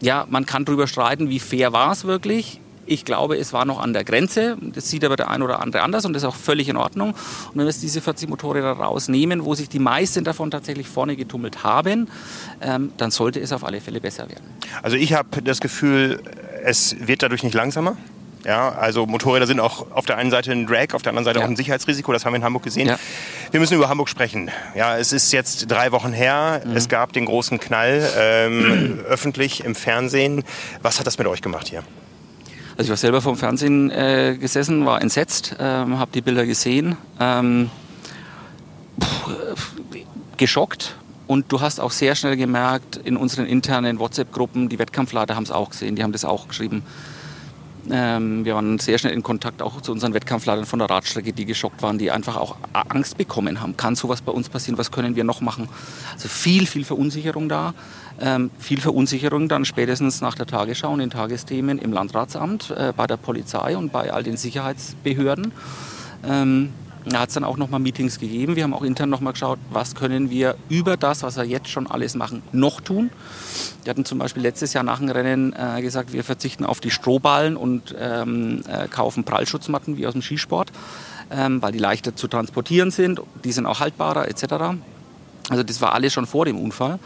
ja, 0.00 0.26
man 0.28 0.46
kann 0.46 0.64
darüber 0.64 0.86
streiten, 0.86 1.30
wie 1.30 1.38
fair 1.38 1.72
war 1.72 1.92
es 1.92 2.04
wirklich. 2.04 2.60
Ich 2.88 3.04
glaube, 3.04 3.36
es 3.36 3.52
war 3.52 3.64
noch 3.64 3.80
an 3.80 3.92
der 3.92 4.04
Grenze. 4.04 4.56
Das 4.60 4.88
sieht 4.88 5.04
aber 5.04 5.16
der 5.16 5.28
ein 5.28 5.42
oder 5.42 5.60
andere 5.60 5.82
anders 5.82 6.04
und 6.04 6.12
das 6.12 6.22
ist 6.22 6.28
auch 6.28 6.36
völlig 6.36 6.68
in 6.68 6.76
Ordnung. 6.76 7.10
Und 7.10 7.54
wenn 7.54 7.62
wir 7.62 7.66
jetzt 7.66 7.82
diese 7.82 8.00
40 8.00 8.28
Motorräder 8.28 8.72
rausnehmen, 8.72 9.44
wo 9.44 9.54
sich 9.54 9.68
die 9.68 9.80
meisten 9.80 10.22
davon 10.22 10.52
tatsächlich 10.52 10.86
vorne 10.86 11.16
getummelt 11.16 11.64
haben, 11.64 12.08
ähm, 12.60 12.92
dann 12.96 13.10
sollte 13.10 13.40
es 13.40 13.52
auf 13.52 13.64
alle 13.64 13.80
Fälle 13.80 14.00
besser 14.00 14.28
werden. 14.28 14.44
Also 14.82 14.96
ich 14.96 15.14
habe 15.14 15.42
das 15.42 15.60
Gefühl, 15.60 16.22
es 16.62 16.94
wird 17.06 17.22
dadurch 17.22 17.42
nicht 17.42 17.54
langsamer. 17.54 17.96
Ja, 18.46 18.68
also 18.70 19.06
Motorräder 19.06 19.46
sind 19.48 19.58
auch 19.58 19.90
auf 19.90 20.06
der 20.06 20.18
einen 20.18 20.30
Seite 20.30 20.52
ein 20.52 20.66
Drag, 20.66 20.94
auf 20.94 21.02
der 21.02 21.10
anderen 21.10 21.24
Seite 21.24 21.40
ja. 21.40 21.44
auch 21.44 21.48
ein 21.48 21.56
Sicherheitsrisiko. 21.56 22.12
Das 22.12 22.24
haben 22.24 22.32
wir 22.32 22.36
in 22.36 22.44
Hamburg 22.44 22.62
gesehen. 22.62 22.86
Ja. 22.86 22.96
Wir 23.50 23.58
müssen 23.58 23.74
über 23.74 23.88
Hamburg 23.88 24.08
sprechen. 24.08 24.52
Ja, 24.76 24.96
es 24.96 25.12
ist 25.12 25.32
jetzt 25.32 25.68
drei 25.68 25.90
Wochen 25.90 26.12
her. 26.12 26.62
Mhm. 26.64 26.76
Es 26.76 26.88
gab 26.88 27.12
den 27.12 27.24
großen 27.24 27.58
Knall 27.58 28.08
ähm, 28.16 29.00
öffentlich 29.08 29.64
im 29.64 29.74
Fernsehen. 29.74 30.44
Was 30.80 31.00
hat 31.00 31.08
das 31.08 31.18
mit 31.18 31.26
euch 31.26 31.42
gemacht 31.42 31.66
hier? 31.66 31.82
Also 32.76 32.84
ich 32.84 32.90
war 32.90 32.96
selber 32.96 33.20
vom 33.20 33.36
Fernsehen 33.36 33.90
äh, 33.90 34.36
gesessen, 34.38 34.86
war 34.86 35.02
entsetzt, 35.02 35.56
ähm, 35.58 35.98
habe 35.98 36.12
die 36.12 36.20
Bilder 36.20 36.46
gesehen, 36.46 36.96
ähm, 37.18 37.70
geschockt. 40.36 40.94
Und 41.26 41.50
du 41.50 41.60
hast 41.60 41.80
auch 41.80 41.90
sehr 41.90 42.14
schnell 42.14 42.36
gemerkt, 42.36 42.96
in 42.96 43.16
unseren 43.16 43.46
internen 43.46 43.98
WhatsApp-Gruppen, 43.98 44.68
die 44.68 44.78
Wettkampfleiter 44.78 45.34
haben 45.34 45.42
es 45.42 45.50
auch 45.50 45.70
gesehen, 45.70 45.96
die 45.96 46.04
haben 46.04 46.12
das 46.12 46.24
auch 46.24 46.46
geschrieben 46.46 46.84
Ähm, 47.90 48.44
wir 48.44 48.54
waren 48.54 48.78
sehr 48.78 48.98
schnell 48.98 49.12
in 49.12 49.22
Kontakt 49.22 49.62
auch 49.62 49.80
zu 49.80 49.92
unseren 49.92 50.14
Wettkampfleitern 50.14 50.66
von 50.66 50.78
der 50.78 50.90
Radstrecke, 50.90 51.32
die 51.32 51.44
geschockt 51.44 51.82
waren, 51.82 51.98
die 51.98 52.10
einfach 52.10 52.36
auch 52.36 52.56
Angst 52.72 53.16
bekommen 53.16 53.60
haben. 53.60 53.76
Kann 53.76 53.94
sowas 53.94 54.22
bei 54.22 54.32
uns 54.32 54.48
passieren? 54.48 54.78
Was 54.78 54.90
können 54.90 55.16
wir 55.16 55.24
noch 55.24 55.40
machen? 55.40 55.68
Also 56.12 56.28
viel, 56.28 56.66
viel 56.66 56.84
Verunsicherung 56.84 57.48
da. 57.48 57.74
Ähm, 58.20 58.50
viel 58.58 58.80
Verunsicherung 58.80 59.48
dann 59.48 59.64
spätestens 59.64 60.20
nach 60.20 60.34
der 60.34 60.46
Tagesschau 60.46 60.92
und 60.92 61.00
den 61.00 61.10
Tagesthemen 61.10 61.78
im 61.78 61.92
Landratsamt, 61.92 62.70
äh, 62.70 62.92
bei 62.96 63.06
der 63.06 63.18
Polizei 63.18 63.76
und 63.76 63.92
bei 63.92 64.12
all 64.12 64.22
den 64.22 64.36
Sicherheitsbehörden. 64.36 65.52
Ähm, 66.26 66.72
da 67.12 67.20
hat 67.20 67.28
es 67.28 67.34
dann 67.34 67.44
auch 67.44 67.56
nochmal 67.56 67.78
Meetings 67.78 68.18
gegeben. 68.18 68.56
Wir 68.56 68.64
haben 68.64 68.74
auch 68.74 68.82
intern 68.82 69.08
nochmal 69.08 69.32
geschaut, 69.32 69.58
was 69.70 69.94
können 69.94 70.28
wir 70.28 70.56
über 70.68 70.96
das, 70.96 71.22
was 71.22 71.36
wir 71.36 71.44
jetzt 71.44 71.68
schon 71.68 71.86
alles 71.86 72.16
machen, 72.16 72.42
noch 72.50 72.80
tun. 72.80 73.10
Wir 73.84 73.90
hatten 73.90 74.04
zum 74.04 74.18
Beispiel 74.18 74.42
letztes 74.42 74.72
Jahr 74.72 74.82
nach 74.82 74.98
dem 74.98 75.08
Rennen 75.08 75.54
äh, 75.56 75.82
gesagt, 75.82 76.12
wir 76.12 76.24
verzichten 76.24 76.64
auf 76.64 76.80
die 76.80 76.90
Strohballen 76.90 77.56
und 77.56 77.94
ähm, 77.98 78.62
äh, 78.68 78.88
kaufen 78.88 79.22
Prallschutzmatten 79.22 79.96
wie 79.96 80.06
aus 80.06 80.14
dem 80.14 80.22
Skisport, 80.22 80.72
ähm, 81.30 81.62
weil 81.62 81.70
die 81.70 81.78
leichter 81.78 82.16
zu 82.16 82.26
transportieren 82.26 82.90
sind. 82.90 83.20
Die 83.44 83.52
sind 83.52 83.66
auch 83.66 83.78
haltbarer 83.78 84.28
etc. 84.28 84.76
Also 85.48 85.62
das 85.62 85.80
war 85.80 85.92
alles 85.92 86.12
schon 86.12 86.26
vor 86.26 86.44
dem 86.44 86.58
Unfall. 86.58 86.98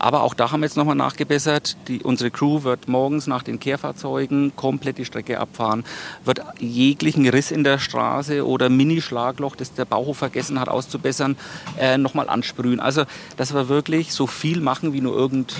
Aber 0.00 0.22
auch 0.22 0.32
da 0.32 0.50
haben 0.50 0.60
wir 0.60 0.66
jetzt 0.66 0.78
nochmal 0.78 0.96
nachgebessert. 0.96 1.76
Die, 1.86 2.02
unsere 2.02 2.30
Crew 2.30 2.62
wird 2.62 2.88
morgens 2.88 3.26
nach 3.26 3.42
den 3.42 3.60
Kehrfahrzeugen 3.60 4.56
komplett 4.56 4.96
die 4.96 5.04
Strecke 5.04 5.38
abfahren, 5.38 5.84
wird 6.24 6.40
jeglichen 6.58 7.28
Riss 7.28 7.50
in 7.50 7.64
der 7.64 7.78
Straße 7.78 8.46
oder 8.46 8.70
Mini-Schlagloch, 8.70 9.56
das 9.56 9.74
der 9.74 9.84
Bauhof 9.84 10.16
vergessen 10.16 10.58
hat 10.58 10.70
auszubessern, 10.70 11.36
äh, 11.78 11.98
nochmal 11.98 12.30
ansprühen. 12.30 12.80
Also, 12.80 13.04
dass 13.36 13.52
wir 13.52 13.68
wirklich 13.68 14.14
so 14.14 14.26
viel 14.26 14.62
machen 14.62 14.94
wie 14.94 15.02
nur 15.02 15.14
irgend 15.14 15.54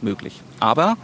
möglich. 0.00 0.40
Aber 0.58 0.96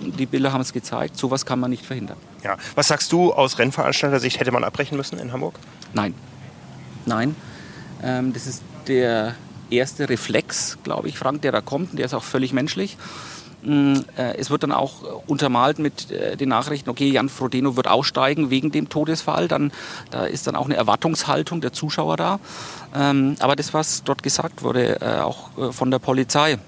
die 0.00 0.24
Bilder 0.24 0.54
haben 0.54 0.62
es 0.62 0.72
gezeigt, 0.72 1.18
sowas 1.18 1.44
kann 1.44 1.60
man 1.60 1.70
nicht 1.70 1.84
verhindern. 1.84 2.16
Ja. 2.42 2.56
Was 2.74 2.88
sagst 2.88 3.12
du 3.12 3.34
aus 3.34 3.58
Rennveranstalter-Sicht, 3.58 4.40
hätte 4.40 4.52
man 4.52 4.64
abbrechen 4.64 4.96
müssen 4.96 5.18
in 5.18 5.32
Hamburg? 5.32 5.54
Nein. 5.92 6.14
Nein. 7.04 7.36
Ähm, 8.02 8.32
das 8.32 8.46
ist 8.46 8.62
der 8.88 9.34
erste 9.72 10.08
Reflex, 10.08 10.78
glaube 10.82 11.08
ich, 11.08 11.18
Frank, 11.18 11.42
der 11.42 11.52
da 11.52 11.60
kommt. 11.60 11.98
Der 11.98 12.06
ist 12.06 12.14
auch 12.14 12.22
völlig 12.22 12.52
menschlich. 12.52 12.96
Mm, 13.62 13.94
äh, 14.16 14.36
es 14.36 14.50
wird 14.50 14.64
dann 14.64 14.72
auch 14.72 15.22
untermalt 15.26 15.78
mit 15.78 16.10
äh, 16.10 16.36
den 16.36 16.48
Nachrichten, 16.48 16.90
okay, 16.90 17.08
Jan 17.10 17.28
Frodeno 17.28 17.76
wird 17.76 17.86
aussteigen 17.86 18.50
wegen 18.50 18.72
dem 18.72 18.88
Todesfall. 18.88 19.48
Dann, 19.48 19.72
da 20.10 20.24
ist 20.24 20.46
dann 20.46 20.56
auch 20.56 20.66
eine 20.66 20.76
Erwartungshaltung 20.76 21.60
der 21.60 21.72
Zuschauer 21.72 22.16
da. 22.16 22.40
Ähm, 22.94 23.36
aber 23.38 23.56
das, 23.56 23.72
was 23.72 24.02
dort 24.04 24.22
gesagt 24.22 24.62
wurde, 24.62 25.00
äh, 25.00 25.20
auch 25.20 25.50
von 25.72 25.90
der 25.90 25.98
Polizei, 26.00 26.58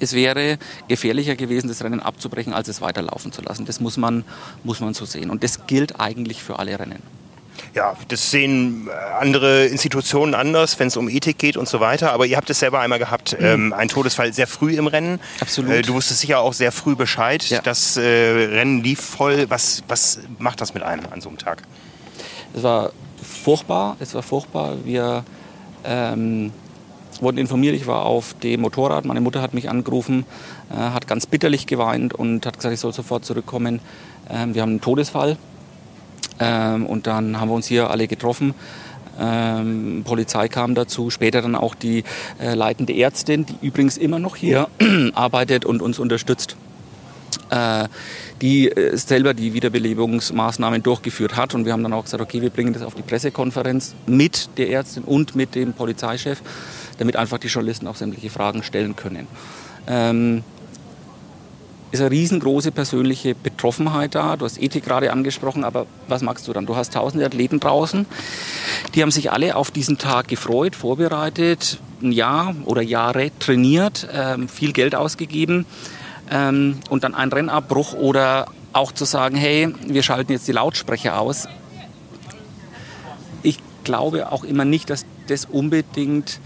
es 0.00 0.12
wäre 0.12 0.58
gefährlicher 0.88 1.36
gewesen, 1.36 1.68
das 1.68 1.82
Rennen 1.82 2.00
abzubrechen, 2.00 2.52
als 2.52 2.68
es 2.68 2.80
weiterlaufen 2.80 3.32
zu 3.32 3.42
lassen. 3.42 3.66
Das 3.66 3.80
muss 3.80 3.96
man, 3.96 4.24
muss 4.64 4.80
man 4.80 4.94
so 4.94 5.04
sehen. 5.04 5.30
Und 5.30 5.44
das 5.44 5.66
gilt 5.66 6.00
eigentlich 6.00 6.42
für 6.42 6.58
alle 6.58 6.78
Rennen. 6.78 7.02
Ja, 7.74 7.94
das 8.08 8.30
sehen 8.30 8.88
äh, 8.88 9.20
andere 9.20 9.66
Institutionen 9.66 10.34
anders, 10.34 10.78
wenn 10.78 10.88
es 10.88 10.96
um 10.96 11.08
Ethik 11.08 11.38
geht 11.38 11.56
und 11.56 11.68
so 11.68 11.80
weiter. 11.80 12.12
Aber 12.12 12.26
ihr 12.26 12.36
habt 12.36 12.48
es 12.50 12.60
selber 12.60 12.80
einmal 12.80 12.98
gehabt, 12.98 13.38
mhm. 13.38 13.46
ähm, 13.46 13.72
ein 13.72 13.88
Todesfall 13.88 14.32
sehr 14.32 14.46
früh 14.46 14.74
im 14.76 14.86
Rennen. 14.86 15.20
Absolut. 15.40 15.70
Äh, 15.70 15.82
du 15.82 15.94
wusstest 15.94 16.20
sicher 16.20 16.40
auch 16.40 16.52
sehr 16.52 16.72
früh 16.72 16.96
Bescheid. 16.96 17.48
Ja. 17.48 17.60
Das 17.60 17.96
äh, 17.96 18.02
Rennen 18.02 18.82
lief 18.82 19.00
voll. 19.00 19.46
Was, 19.48 19.82
was 19.88 20.20
macht 20.38 20.60
das 20.60 20.74
mit 20.74 20.82
einem 20.82 21.04
an 21.12 21.20
so 21.20 21.28
einem 21.28 21.38
Tag? 21.38 21.62
Es 22.54 22.62
war 22.62 22.92
furchtbar. 23.22 23.96
Es 24.00 24.14
war 24.14 24.22
furchtbar. 24.22 24.76
Wir 24.84 25.24
ähm, 25.84 26.52
wurden 27.20 27.38
informiert. 27.38 27.74
Ich 27.74 27.86
war 27.86 28.04
auf 28.06 28.34
dem 28.34 28.60
Motorrad. 28.60 29.04
Meine 29.04 29.20
Mutter 29.20 29.42
hat 29.42 29.54
mich 29.54 29.68
angerufen, 29.68 30.24
äh, 30.70 30.74
hat 30.74 31.06
ganz 31.06 31.26
bitterlich 31.26 31.66
geweint 31.66 32.14
und 32.14 32.46
hat 32.46 32.56
gesagt, 32.56 32.74
ich 32.74 32.80
soll 32.80 32.92
sofort 32.92 33.24
zurückkommen. 33.24 33.80
Ähm, 34.30 34.54
wir 34.54 34.62
haben 34.62 34.70
einen 34.70 34.80
Todesfall 34.80 35.36
ähm, 36.40 36.86
und 36.86 37.06
dann 37.06 37.40
haben 37.40 37.48
wir 37.48 37.54
uns 37.54 37.66
hier 37.66 37.90
alle 37.90 38.08
getroffen. 38.08 38.54
Ähm, 39.18 40.02
Polizei 40.04 40.48
kam 40.48 40.74
dazu, 40.74 41.10
später 41.10 41.42
dann 41.42 41.54
auch 41.54 41.74
die 41.74 42.04
äh, 42.38 42.54
leitende 42.54 42.94
Ärztin, 42.94 43.46
die 43.46 43.66
übrigens 43.66 43.96
immer 43.96 44.18
noch 44.18 44.36
hier 44.36 44.68
arbeitet 45.14 45.64
und 45.64 45.80
uns 45.80 45.98
unterstützt, 45.98 46.56
äh, 47.50 47.88
die 48.42 48.68
äh, 48.70 48.96
selber 48.96 49.32
die 49.32 49.54
Wiederbelebungsmaßnahmen 49.54 50.82
durchgeführt 50.82 51.36
hat. 51.36 51.54
Und 51.54 51.64
wir 51.64 51.72
haben 51.72 51.82
dann 51.82 51.94
auch 51.94 52.04
gesagt, 52.04 52.22
okay, 52.22 52.42
wir 52.42 52.50
bringen 52.50 52.74
das 52.74 52.82
auf 52.82 52.94
die 52.94 53.02
Pressekonferenz 53.02 53.94
mit 54.06 54.50
der 54.58 54.70
Ärztin 54.70 55.04
und 55.04 55.34
mit 55.34 55.54
dem 55.54 55.72
Polizeichef, 55.72 56.42
damit 56.98 57.16
einfach 57.16 57.38
die 57.38 57.48
Journalisten 57.48 57.86
auch 57.86 57.96
sämtliche 57.96 58.28
Fragen 58.28 58.62
stellen 58.62 58.96
können. 58.96 59.26
Ähm, 59.86 60.42
ist 61.92 62.00
eine 62.00 62.10
riesengroße 62.10 62.72
persönliche 62.72 63.34
Betroffenheit 63.34 64.14
da. 64.14 64.36
Du 64.36 64.44
hast 64.44 64.60
Ethik 64.60 64.84
gerade 64.84 65.12
angesprochen, 65.12 65.64
aber 65.64 65.86
was 66.08 66.22
magst 66.22 66.46
du 66.48 66.52
dann? 66.52 66.66
Du 66.66 66.76
hast 66.76 66.94
tausende 66.94 67.24
Athleten 67.24 67.60
draußen. 67.60 68.06
Die 68.94 69.02
haben 69.02 69.10
sich 69.10 69.30
alle 69.30 69.56
auf 69.56 69.70
diesen 69.70 69.98
Tag 69.98 70.28
gefreut, 70.28 70.74
vorbereitet, 70.74 71.78
ein 72.02 72.12
Jahr 72.12 72.54
oder 72.64 72.82
Jahre 72.82 73.30
trainiert, 73.38 74.08
ähm, 74.12 74.48
viel 74.48 74.72
Geld 74.72 74.94
ausgegeben 74.94 75.64
ähm, 76.30 76.78
und 76.90 77.04
dann 77.04 77.14
ein 77.14 77.32
Rennabbruch 77.32 77.94
oder 77.94 78.46
auch 78.72 78.92
zu 78.92 79.04
sagen, 79.04 79.36
hey, 79.36 79.72
wir 79.86 80.02
schalten 80.02 80.32
jetzt 80.32 80.48
die 80.48 80.52
Lautsprecher 80.52 81.18
aus. 81.18 81.48
Ich 83.42 83.58
glaube 83.84 84.32
auch 84.32 84.44
immer 84.44 84.64
nicht, 84.64 84.90
dass 84.90 85.06
das 85.28 85.46
unbedingt 85.46 86.40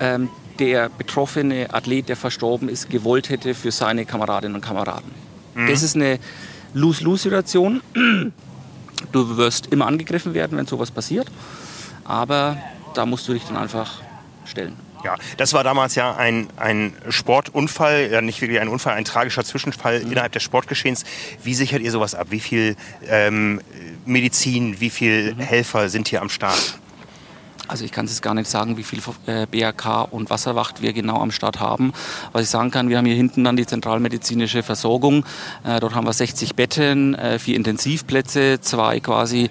ähm, 0.00 0.28
der 0.58 0.88
betroffene 0.88 1.72
Athlet, 1.72 2.08
der 2.08 2.16
verstorben 2.16 2.68
ist, 2.68 2.90
gewollt 2.90 3.28
hätte 3.28 3.54
für 3.54 3.70
seine 3.70 4.04
Kameradinnen 4.04 4.54
und 4.54 4.60
Kameraden. 4.60 5.10
Mhm. 5.54 5.66
Das 5.68 5.82
ist 5.82 5.96
eine 5.96 6.18
Lose-Lose-Situation. 6.74 7.82
Du 9.10 9.36
wirst 9.36 9.66
immer 9.66 9.86
angegriffen 9.86 10.32
werden, 10.34 10.56
wenn 10.56 10.66
sowas 10.66 10.90
passiert, 10.90 11.26
aber 12.04 12.56
da 12.94 13.04
musst 13.04 13.26
du 13.26 13.32
dich 13.32 13.42
dann 13.44 13.56
einfach 13.56 14.00
stellen. 14.44 14.76
Ja, 15.04 15.16
das 15.36 15.52
war 15.52 15.64
damals 15.64 15.96
ja 15.96 16.14
ein, 16.14 16.46
ein 16.56 16.92
Sportunfall, 17.08 18.10
ja 18.12 18.20
nicht 18.20 18.40
wirklich 18.40 18.60
ein 18.60 18.68
Unfall, 18.68 18.94
ein 18.94 19.04
tragischer 19.04 19.44
Zwischenfall 19.44 20.04
mhm. 20.04 20.12
innerhalb 20.12 20.32
des 20.32 20.42
Sportgeschehens. 20.42 21.04
Wie 21.42 21.54
sichert 21.54 21.82
ihr 21.82 21.90
sowas 21.90 22.14
ab? 22.14 22.28
Wie 22.30 22.40
viel 22.40 22.76
ähm, 23.08 23.60
Medizin, 24.06 24.80
wie 24.80 24.90
viele 24.90 25.34
mhm. 25.34 25.40
Helfer 25.40 25.88
sind 25.88 26.08
hier 26.08 26.22
am 26.22 26.28
Start? 26.28 26.78
Also 27.72 27.86
ich 27.86 27.90
kann 27.90 28.04
es 28.04 28.20
gar 28.20 28.34
nicht 28.34 28.50
sagen, 28.50 28.76
wie 28.76 28.82
viel 28.82 28.98
äh, 29.24 29.46
BRK 29.46 30.02
und 30.02 30.28
Wasserwacht 30.28 30.82
wir 30.82 30.92
genau 30.92 31.22
am 31.22 31.30
Start 31.30 31.58
haben. 31.58 31.94
Was 32.32 32.42
ich 32.42 32.50
sagen 32.50 32.70
kann, 32.70 32.90
wir 32.90 32.98
haben 32.98 33.06
hier 33.06 33.14
hinten 33.14 33.44
dann 33.44 33.56
die 33.56 33.64
zentralmedizinische 33.64 34.62
Versorgung. 34.62 35.24
Äh, 35.64 35.80
dort 35.80 35.94
haben 35.94 36.06
wir 36.06 36.12
60 36.12 36.54
Betten, 36.54 37.14
äh, 37.14 37.38
vier 37.38 37.56
Intensivplätze, 37.56 38.60
zwei 38.60 39.00
quasi 39.00 39.48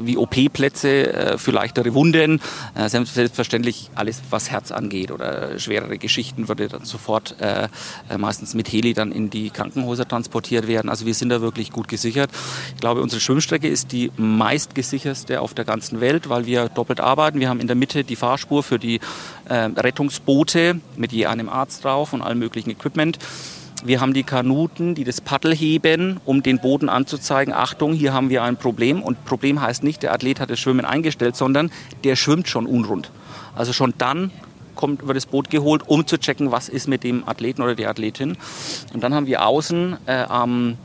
wie 0.00 0.16
OP-Plätze 0.16 1.36
für 1.38 1.50
leichtere 1.50 1.94
Wunden. 1.94 2.40
Selbstverständlich 2.86 3.90
alles, 3.94 4.22
was 4.30 4.50
Herz 4.50 4.72
angeht 4.72 5.10
oder 5.10 5.58
schwerere 5.58 5.98
Geschichten, 5.98 6.48
würde 6.48 6.68
dann 6.68 6.84
sofort 6.84 7.36
meistens 8.16 8.54
mit 8.54 8.72
Heli 8.72 8.94
dann 8.94 9.12
in 9.12 9.30
die 9.30 9.50
Krankenhäuser 9.50 10.06
transportiert 10.06 10.66
werden. 10.66 10.88
Also 10.88 11.06
wir 11.06 11.14
sind 11.14 11.30
da 11.30 11.40
wirklich 11.40 11.72
gut 11.72 11.88
gesichert. 11.88 12.30
Ich 12.74 12.80
glaube, 12.80 13.00
unsere 13.00 13.20
Schwimmstrecke 13.20 13.68
ist 13.68 13.92
die 13.92 14.10
meistgesicherste 14.16 15.40
auf 15.40 15.54
der 15.54 15.64
ganzen 15.64 16.00
Welt, 16.00 16.28
weil 16.28 16.46
wir 16.46 16.68
doppelt 16.68 17.00
arbeiten 17.00 17.33
Fahrten. 17.34 17.40
Wir 17.40 17.48
haben 17.48 17.60
in 17.60 17.66
der 17.66 17.76
Mitte 17.76 18.04
die 18.04 18.16
Fahrspur 18.16 18.62
für 18.62 18.78
die 18.78 19.00
äh, 19.48 19.54
Rettungsboote 19.54 20.80
mit 20.96 21.12
je 21.12 21.26
einem 21.26 21.48
Arzt 21.48 21.84
drauf 21.84 22.12
und 22.12 22.22
allem 22.22 22.38
möglichen 22.38 22.70
Equipment. 22.70 23.18
Wir 23.84 24.00
haben 24.00 24.14
die 24.14 24.22
Kanuten, 24.22 24.94
die 24.94 25.04
das 25.04 25.20
Paddel 25.20 25.54
heben, 25.54 26.20
um 26.24 26.42
den 26.42 26.58
Boden 26.58 26.88
anzuzeigen, 26.88 27.52
Achtung, 27.52 27.92
hier 27.92 28.14
haben 28.14 28.30
wir 28.30 28.42
ein 28.42 28.56
Problem. 28.56 29.02
Und 29.02 29.24
Problem 29.24 29.60
heißt 29.60 29.82
nicht, 29.82 30.02
der 30.02 30.12
Athlet 30.12 30.40
hat 30.40 30.48
das 30.48 30.58
Schwimmen 30.58 30.86
eingestellt, 30.86 31.36
sondern 31.36 31.70
der 32.02 32.16
schwimmt 32.16 32.48
schon 32.48 32.66
unrund. 32.66 33.10
Also 33.54 33.72
schon 33.72 33.92
dann 33.98 34.30
kommt, 34.74 35.06
wird 35.06 35.16
das 35.16 35.26
Boot 35.26 35.50
geholt, 35.50 35.82
um 35.86 36.06
zu 36.06 36.18
checken, 36.18 36.50
was 36.50 36.68
ist 36.68 36.88
mit 36.88 37.04
dem 37.04 37.28
Athleten 37.28 37.62
oder 37.62 37.74
der 37.74 37.90
Athletin. 37.90 38.38
Und 38.94 39.02
dann 39.02 39.12
haben 39.12 39.26
wir 39.26 39.44
außen 39.44 39.96
äh, 40.06 40.22
am 40.28 40.78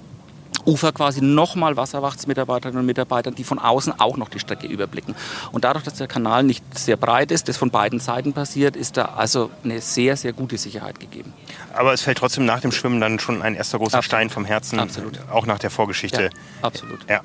Ufer 0.65 0.91
quasi 0.91 1.21
nochmal 1.21 1.77
Wasserwachtsmitarbeiterinnen 1.77 2.79
und 2.79 2.85
Mitarbeiter, 2.85 3.31
die 3.31 3.43
von 3.43 3.59
außen 3.59 3.99
auch 3.99 4.17
noch 4.17 4.29
die 4.29 4.39
Strecke 4.39 4.67
überblicken. 4.67 5.15
Und 5.51 5.63
dadurch, 5.63 5.83
dass 5.83 5.95
der 5.95 6.07
Kanal 6.07 6.43
nicht 6.43 6.63
sehr 6.77 6.97
breit 6.97 7.31
ist, 7.31 7.47
das 7.47 7.57
von 7.57 7.71
beiden 7.71 7.99
Seiten 7.99 8.33
passiert, 8.33 8.75
ist 8.75 8.97
da 8.97 9.05
also 9.15 9.49
eine 9.63 9.81
sehr, 9.81 10.17
sehr 10.17 10.33
gute 10.33 10.57
Sicherheit 10.57 10.99
gegeben. 10.99 11.33
Aber 11.73 11.93
es 11.93 12.01
fällt 12.01 12.17
trotzdem 12.17 12.45
nach 12.45 12.61
dem 12.61 12.71
Schwimmen 12.71 12.99
dann 12.99 13.19
schon 13.19 13.41
ein 13.41 13.55
erster 13.55 13.77
großer 13.77 13.97
absolut. 13.97 14.05
Stein 14.05 14.29
vom 14.29 14.45
Herzen. 14.45 14.79
Absolut. 14.79 15.19
Auch 15.31 15.45
nach 15.45 15.59
der 15.59 15.69
Vorgeschichte. 15.69 16.23
Ja, 16.23 16.29
absolut. 16.61 16.99
Ja. 17.09 17.21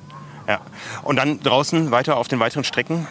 Ja. 0.47 0.61
Und 1.03 1.15
dann 1.17 1.39
draußen 1.39 1.91
weiter 1.91 2.17
auf 2.17 2.27
den 2.27 2.39
weiteren 2.39 2.63
Strecken? 2.63 3.07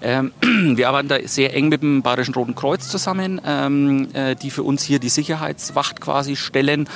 Ähm, 0.00 0.32
wir 0.76 0.88
arbeiten 0.88 1.08
da 1.08 1.18
sehr 1.24 1.54
eng 1.54 1.68
mit 1.68 1.82
dem 1.82 2.02
Bayerischen 2.02 2.34
Roten 2.34 2.54
Kreuz 2.54 2.88
zusammen, 2.88 3.40
ähm, 3.44 4.08
äh, 4.14 4.34
die 4.36 4.50
für 4.50 4.62
uns 4.62 4.82
hier 4.82 4.98
die 4.98 5.08
Sicherheitswacht 5.08 6.00
quasi 6.00 6.36
stellen 6.36 6.88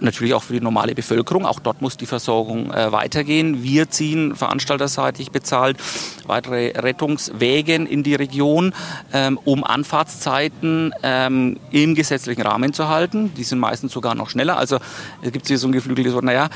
natürlich 0.00 0.34
auch 0.34 0.42
für 0.42 0.52
die 0.52 0.60
normale 0.60 0.94
Bevölkerung. 0.94 1.46
Auch 1.46 1.60
dort 1.60 1.82
muss 1.82 1.96
die 1.96 2.06
Versorgung 2.06 2.72
äh, 2.72 2.92
weitergehen. 2.92 3.62
Wir 3.62 3.90
ziehen 3.90 4.34
veranstalterseitig 4.34 5.30
bezahlt 5.30 5.78
weitere 6.26 6.72
Rettungswege 6.76 7.74
in 7.74 8.02
die 8.02 8.14
Region, 8.14 8.74
ähm, 9.12 9.38
um 9.44 9.64
Anfahrtszeiten 9.64 10.92
ähm, 11.02 11.58
im 11.70 11.94
gesetzlichen 11.94 12.42
Rahmen 12.42 12.72
zu 12.72 12.88
halten. 12.88 13.32
Die 13.34 13.44
sind 13.44 13.58
meistens 13.58 13.92
sogar 13.92 14.14
noch 14.14 14.30
schneller. 14.30 14.56
Also 14.56 14.78
es 15.22 15.32
gibt 15.32 15.46
hier 15.46 15.58
so 15.58 15.68
ein 15.68 15.72
geflügeltes 15.72 16.14
Wort, 16.14 16.24
naja, 16.24 16.48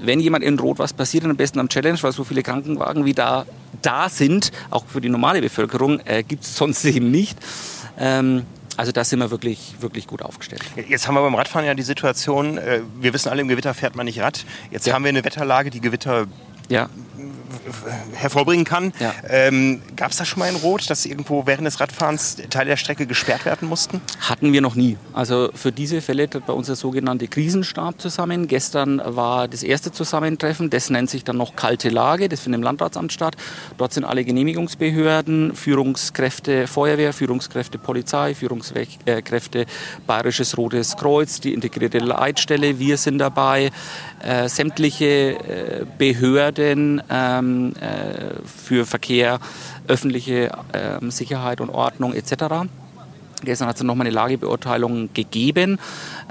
wenn 0.00 0.20
jemand 0.20 0.44
in 0.44 0.58
Rot 0.58 0.78
was 0.78 0.92
passiert, 0.92 1.24
dann 1.24 1.30
am 1.30 1.36
besten 1.36 1.60
am 1.60 1.68
Challenge, 1.68 1.98
weil 2.02 2.12
so 2.12 2.24
viele 2.24 2.42
Krankenwagen 2.42 3.04
wie 3.04 3.14
da 3.14 3.46
da 3.82 4.08
sind, 4.08 4.50
auch 4.70 4.84
für 4.86 5.00
die 5.00 5.08
normale 5.08 5.40
Bevölkerung, 5.40 6.00
äh, 6.04 6.22
gibt 6.22 6.44
es 6.44 6.56
sonst 6.56 6.84
eben 6.84 7.10
nicht. 7.10 7.38
Ähm, 7.98 8.44
also 8.76 8.92
da 8.92 9.04
sind 9.04 9.18
wir 9.20 9.30
wirklich, 9.30 9.74
wirklich 9.80 10.06
gut 10.06 10.22
aufgestellt. 10.22 10.62
Jetzt 10.88 11.06
haben 11.06 11.14
wir 11.14 11.22
beim 11.22 11.34
Radfahren 11.34 11.66
ja 11.66 11.74
die 11.74 11.82
Situation, 11.82 12.58
äh, 12.58 12.80
wir 13.00 13.12
wissen 13.12 13.28
alle, 13.28 13.42
im 13.42 13.48
Gewitter 13.48 13.74
fährt 13.74 13.96
man 13.96 14.06
nicht 14.06 14.20
Rad. 14.20 14.44
Jetzt 14.70 14.86
ja. 14.86 14.94
haben 14.94 15.04
wir 15.04 15.10
eine 15.10 15.24
Wetterlage, 15.24 15.70
die 15.70 15.80
Gewitter 15.80 16.26
ja 16.68 16.88
hervorbringen 18.14 18.64
kann. 18.64 18.92
Ja. 18.98 19.14
Ähm, 19.28 19.82
Gab 19.96 20.10
es 20.10 20.16
da 20.16 20.24
schon 20.24 20.40
mal 20.40 20.48
in 20.48 20.56
Rot, 20.56 20.88
dass 20.90 21.06
irgendwo 21.06 21.46
während 21.46 21.66
des 21.66 21.80
Radfahrens 21.80 22.36
Teile 22.50 22.70
der 22.70 22.76
Strecke 22.76 23.06
gesperrt 23.06 23.44
werden 23.44 23.68
mussten? 23.68 24.00
Hatten 24.20 24.52
wir 24.52 24.60
noch 24.60 24.74
nie. 24.74 24.96
Also 25.12 25.50
für 25.54 25.72
diese 25.72 26.00
Fälle 26.00 26.28
tritt 26.28 26.46
bei 26.46 26.52
uns 26.52 26.66
der 26.66 26.76
sogenannte 26.76 27.28
Krisenstab 27.28 28.00
zusammen. 28.00 28.48
Gestern 28.48 29.00
war 29.04 29.48
das 29.48 29.62
erste 29.62 29.92
Zusammentreffen, 29.92 30.70
das 30.70 30.90
nennt 30.90 31.10
sich 31.10 31.24
dann 31.24 31.36
noch 31.36 31.56
kalte 31.56 31.88
Lage, 31.88 32.28
das 32.28 32.40
findet 32.40 32.58
im 32.58 32.62
Landratsamt 32.62 33.12
statt. 33.12 33.36
Dort 33.78 33.92
sind 33.92 34.04
alle 34.04 34.24
Genehmigungsbehörden, 34.24 35.54
Führungskräfte 35.54 36.66
Feuerwehr, 36.66 37.12
Führungskräfte 37.12 37.78
Polizei, 37.78 38.34
Führungskräfte 38.34 39.66
Bayerisches 40.06 40.56
Rotes 40.56 40.96
Kreuz, 40.96 41.40
die 41.40 41.54
integrierte 41.54 41.98
Leitstelle, 41.98 42.78
wir 42.78 42.96
sind 42.96 43.18
dabei, 43.18 43.70
äh, 44.24 44.48
sämtliche 44.48 45.04
äh, 45.04 45.86
Behörden, 45.98 47.02
ähm, 47.10 47.74
äh, 47.80 48.46
für 48.46 48.86
Verkehr, 48.86 49.38
öffentliche 49.86 50.50
ähm, 50.72 51.10
Sicherheit 51.10 51.60
und 51.60 51.70
Ordnung 51.70 52.14
etc. 52.14 52.66
Gestern 53.44 53.68
hat 53.68 53.76
es 53.76 53.82
nochmal 53.82 54.06
eine 54.06 54.14
Lagebeurteilung 54.14 55.10
gegeben. 55.12 55.78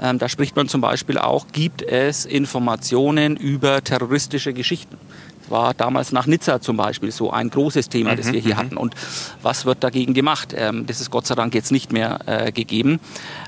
Ähm, 0.02 0.18
da 0.18 0.28
spricht 0.28 0.56
man 0.56 0.68
zum 0.68 0.80
Beispiel 0.80 1.18
auch, 1.18 1.46
gibt 1.52 1.82
es 1.82 2.24
Informationen 2.24 3.36
über 3.36 3.82
terroristische 3.84 4.52
Geschichten? 4.52 4.96
Das 5.44 5.50
war 5.50 5.74
damals 5.74 6.12
nach 6.12 6.26
Nizza 6.26 6.60
zum 6.60 6.76
Beispiel 6.76 7.10
so 7.10 7.30
ein 7.30 7.50
großes 7.50 7.88
Thema, 7.88 8.12
mhm, 8.12 8.16
das 8.16 8.32
wir 8.32 8.40
hier 8.40 8.54
mhm. 8.54 8.58
hatten. 8.58 8.76
Und 8.76 8.94
was 9.42 9.66
wird 9.66 9.84
dagegen 9.84 10.14
gemacht? 10.14 10.54
Ähm, 10.56 10.86
das 10.86 11.00
ist 11.00 11.10
Gott 11.10 11.26
sei 11.26 11.34
Dank 11.34 11.54
jetzt 11.54 11.70
nicht 11.70 11.92
mehr 11.92 12.20
äh, 12.26 12.52
gegeben. 12.52 12.98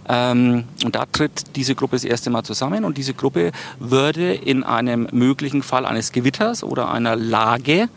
Ähm, 0.08 0.64
und 0.84 0.94
da 0.94 1.06
tritt 1.06 1.56
diese 1.56 1.74
Gruppe 1.74 1.96
das 1.96 2.04
erste 2.04 2.30
Mal 2.30 2.42
zusammen. 2.42 2.84
Und 2.84 2.98
diese 2.98 3.14
Gruppe 3.14 3.52
würde 3.78 4.34
in 4.34 4.62
einem 4.62 5.08
möglichen 5.12 5.62
Fall 5.62 5.86
eines 5.86 6.12
Gewitters 6.12 6.62
oder 6.62 6.90
einer 6.90 7.16
Lage 7.16 7.88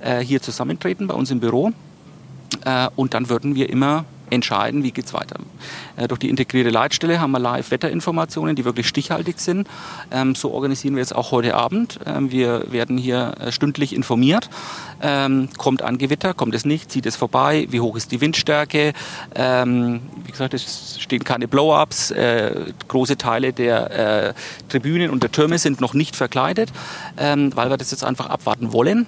äh, 0.00 0.20
hier 0.20 0.40
zusammentreten 0.40 1.06
bei 1.06 1.14
uns 1.14 1.30
im 1.30 1.40
Büro. 1.40 1.72
Äh, 2.64 2.88
und 2.96 3.14
dann 3.14 3.28
würden 3.28 3.54
wir 3.54 3.68
immer 3.68 4.04
entscheiden, 4.32 4.82
wie 4.82 4.90
geht 4.90 5.06
es 5.06 5.14
weiter. 5.14 5.36
Äh, 5.96 6.08
durch 6.08 6.18
die 6.18 6.30
integrierte 6.30 6.70
Leitstelle 6.70 7.20
haben 7.20 7.32
wir 7.32 7.38
Live-Wetterinformationen, 7.38 8.56
die 8.56 8.64
wirklich 8.64 8.88
stichhaltig 8.88 9.38
sind. 9.38 9.68
Ähm, 10.10 10.34
so 10.34 10.52
organisieren 10.52 10.94
wir 10.94 11.00
jetzt 11.00 11.14
auch 11.14 11.30
heute 11.30 11.54
Abend. 11.54 12.00
Ähm, 12.06 12.30
wir 12.30 12.72
werden 12.72 12.96
hier 12.96 13.34
äh, 13.38 13.52
stündlich 13.52 13.94
informiert. 13.94 14.48
Ähm, 15.02 15.48
kommt 15.58 15.82
ein 15.82 15.98
Gewitter, 15.98 16.34
kommt 16.34 16.54
es 16.54 16.64
nicht, 16.64 16.90
zieht 16.90 17.06
es 17.06 17.16
vorbei, 17.16 17.66
wie 17.70 17.80
hoch 17.80 17.96
ist 17.96 18.12
die 18.12 18.20
Windstärke. 18.20 18.92
Wie 19.34 20.30
gesagt, 20.30 20.54
es 20.54 20.96
stehen 21.00 21.24
keine 21.24 21.48
Blow-ups. 21.48 22.10
Äh, 22.12 22.72
große 22.88 23.16
Teile 23.16 23.52
der 23.52 24.34
Tribünen 24.68 25.10
und 25.10 25.22
der 25.22 25.32
Türme 25.32 25.58
sind 25.58 25.80
noch 25.80 25.94
nicht 25.94 26.16
verkleidet, 26.16 26.72
weil 27.16 27.70
wir 27.70 27.76
das 27.76 27.90
jetzt 27.90 28.04
einfach 28.04 28.26
abwarten 28.26 28.72
wollen. 28.72 29.06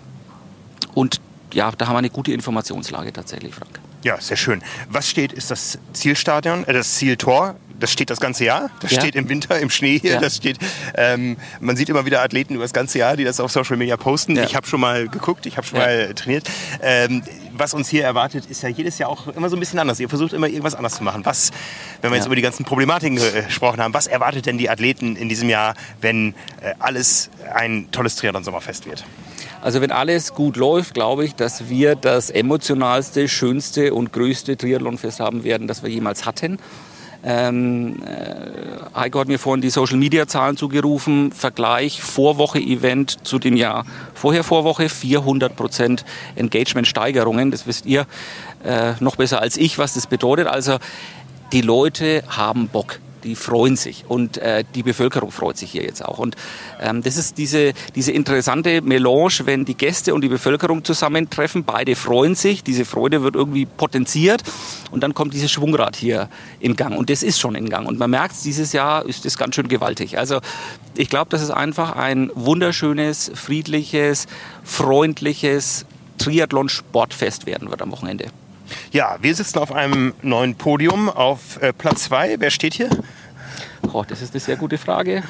Und 0.95 1.21
ja, 1.53 1.71
da 1.71 1.87
haben 1.87 1.95
wir 1.95 1.99
eine 1.99 2.11
gute 2.11 2.33
Informationslage 2.33 3.13
tatsächlich, 3.13 3.55
Frank. 3.55 3.81
Ja, 4.05 4.21
sehr 4.21 4.37
schön. 4.37 4.63
Was 4.89 5.09
steht, 5.09 5.33
ist 5.33 5.51
das 5.51 5.79
Zielstadion, 5.95 6.65
äh, 6.69 6.73
das 6.73 6.95
Zieltor. 6.95 7.57
Das 7.81 7.91
steht 7.91 8.09
das 8.09 8.21
ganze 8.21 8.45
Jahr. 8.45 8.71
Das 8.81 8.93
ja. 8.93 9.01
steht 9.01 9.17
im 9.17 9.29
Winter, 9.29 9.59
im 9.59 9.69
Schnee 9.69 9.99
hier. 9.99 10.13
Ja. 10.13 10.21
Das 10.21 10.37
steht. 10.37 10.59
Ähm, 10.97 11.37
man 11.59 11.77
sieht 11.77 11.89
immer 11.89 12.07
wieder 12.07 12.23
Athleten 12.23 12.55
über 12.55 12.63
das 12.63 12.73
ganze 12.73 12.99
Jahr, 12.99 13.17
die 13.17 13.25
das 13.25 13.41
auf 13.41 13.51
Social 13.51 13.77
Media 13.77 13.97
posten. 13.97 14.37
Ja. 14.37 14.45
Ich 14.45 14.55
habe 14.55 14.67
schon 14.67 14.81
mal 14.81 15.09
geguckt, 15.09 15.47
ich 15.47 15.57
habe 15.57 15.67
schon 15.67 15.79
mal 15.79 16.15
trainiert. 16.15 16.49
Ähm, 16.81 17.23
was 17.57 17.75
uns 17.75 17.89
hier 17.89 18.05
erwartet, 18.05 18.47
ist 18.47 18.63
ja 18.63 18.69
jedes 18.69 18.99
Jahr 18.99 19.09
auch 19.09 19.29
immer 19.29 19.49
so 19.49 19.57
ein 19.57 19.61
bisschen 19.61 19.79
anders. 19.79 20.01
Ihr 20.01 20.09
versucht 20.09 20.33
immer 20.33 20.49
irgendwas 20.49 20.75
anders 20.75 20.97
zu 20.97 21.05
machen. 21.05 21.25
Was, 21.25 21.51
wenn 22.01 22.11
wir 22.11 22.17
jetzt 22.17 22.27
über 22.27 22.37
die 22.37 22.43
ganzen 22.43 22.65
Problematiken 22.65 23.19
äh, 23.19 23.43
gesprochen 23.43 23.81
haben, 23.81 23.95
was 23.95 24.07
erwartet 24.07 24.47
denn 24.47 24.59
die 24.59 24.69
Athleten 24.69 25.17
in 25.17 25.29
diesem 25.29 25.49
Jahr, 25.49 25.75
wenn 26.01 26.35
äh, 26.61 26.75
alles 26.79 27.31
ein 27.55 27.89
tolles 27.93 28.17
Triathlon-Sommerfest 28.17 28.87
wird? 28.87 29.05
Also 29.63 29.81
wenn 29.81 29.93
alles 29.93 30.35
gut 30.35 30.57
läuft, 30.57 30.95
glaube 30.95 31.25
ich, 31.25 31.35
dass 31.35 31.69
wir 31.71 31.95
das 31.95 32.29
emotionalste, 32.29 33.29
schönste 33.29 33.95
und 33.95 34.13
größte 34.13 34.57
Triathlonfest 34.57 35.21
haben 35.21 35.45
werden, 35.45 35.69
das 35.69 35.83
wir 35.83 35.89
jemals 35.89 36.27
hatten. 36.27 36.59
Ähm, 37.25 38.03
äh, 38.05 38.99
Heiko 38.99 39.21
hat 39.21 39.29
mir 39.29 39.39
vorhin 39.39 39.63
die 39.63 39.71
Social 39.71 39.97
Media 39.97 40.27
Zahlen 40.27 40.57
zugerufen. 40.57 41.33
Vergleich 41.33 42.03
Vorwoche 42.03 42.59
Event 42.59 43.27
zu 43.27 43.39
dem 43.39 43.57
Jahr 43.57 43.87
vorher 44.13 44.45
Vorwoche 44.45 44.89
400 44.89 45.57
Prozent 45.57 46.05
Engagement 46.37 46.87
Steigerungen. 46.87 47.51
Das 47.51 47.67
wisst 47.67 47.87
ihr 47.87 48.07
äh, 48.65 48.93
noch 49.01 49.17
besser 49.17 49.41
als 49.41 49.57
ich, 49.57 49.79
was 49.79 49.95
das 49.95 50.07
bedeutet. 50.07 50.47
Also 50.47 50.79
die 51.53 51.63
Leute 51.63 52.23
haben 52.29 52.69
Bock 52.69 53.01
die 53.25 53.35
freuen 53.35 53.77
sich 53.77 54.05
und 54.09 54.39
äh, 54.39 54.65
die 54.75 54.83
Bevölkerung 54.83 55.31
freut 55.31 55.57
sich 55.57 55.73
hier 55.73 55.83
jetzt 55.83 56.05
auch. 56.05 56.19
Und 56.19 56.37
ähm, 56.81 57.03
das 57.03 57.17
ist 57.17 57.39
diese, 57.39 57.73
diese 57.95 58.13
interessante 58.13 58.83
Melange, 58.83 59.41
wenn 59.45 59.65
die 59.65 59.75
Gäste 59.75 60.15
und 60.15 60.21
die 60.21 60.29
Bevölkerung 60.29 60.85
zusammentreffen, 60.85 61.65
beide 61.65 61.97
freuen 61.97 62.35
sich, 62.35 62.63
diese 62.63 62.85
Freude 62.85 63.23
wird 63.23 63.35
irgendwie 63.35 63.67
potenziert 63.67 64.43
und 64.91 65.03
dann 65.03 65.15
kommt 65.15 65.35
dieses 65.35 65.51
Schwungrad 65.51 65.97
hier 65.97 66.29
in 66.61 66.77
Gang 66.77 66.97
und 66.97 67.11
das 67.11 67.23
ist 67.23 67.41
schon 67.41 67.55
in 67.55 67.69
Gang 67.69 67.89
und 67.89 67.99
man 67.99 68.11
merkt, 68.11 68.37
dieses 68.45 68.73
Jahr 68.73 69.07
ist 69.07 69.25
das 69.25 69.39
ganz 69.39 69.55
schön 69.55 69.69
gewaltig. 69.69 70.19
Also 70.19 70.41
ich 70.97 71.09
glaube, 71.09 71.31
dass 71.31 71.43
es 71.43 71.51
einfach 71.51 71.97
ein 71.97 72.31
wunderschönes, 72.35 73.33
friedliches, 73.35 74.27
freundliches 74.63 75.87
Triathlon-Sportfest 76.19 77.47
werden 77.47 77.71
wird 77.71 77.83
am 77.83 77.91
Wochenende. 77.91 78.27
Ja, 78.93 79.17
wir 79.21 79.35
sitzen 79.35 79.59
auf 79.59 79.73
einem 79.73 80.15
neuen 80.23 80.55
Podium 80.55 81.09
auf 81.09 81.61
äh, 81.61 81.73
Platz 81.73 82.05
2. 82.05 82.37
Wer 82.39 82.51
steht 82.51 82.75
hier? 82.75 82.91
Oh, 83.93 84.05
das 84.07 84.23
ist 84.23 84.33
eine 84.33 84.41
sehr 84.41 84.57
gute 84.57 84.79
Frage. 84.79 85.23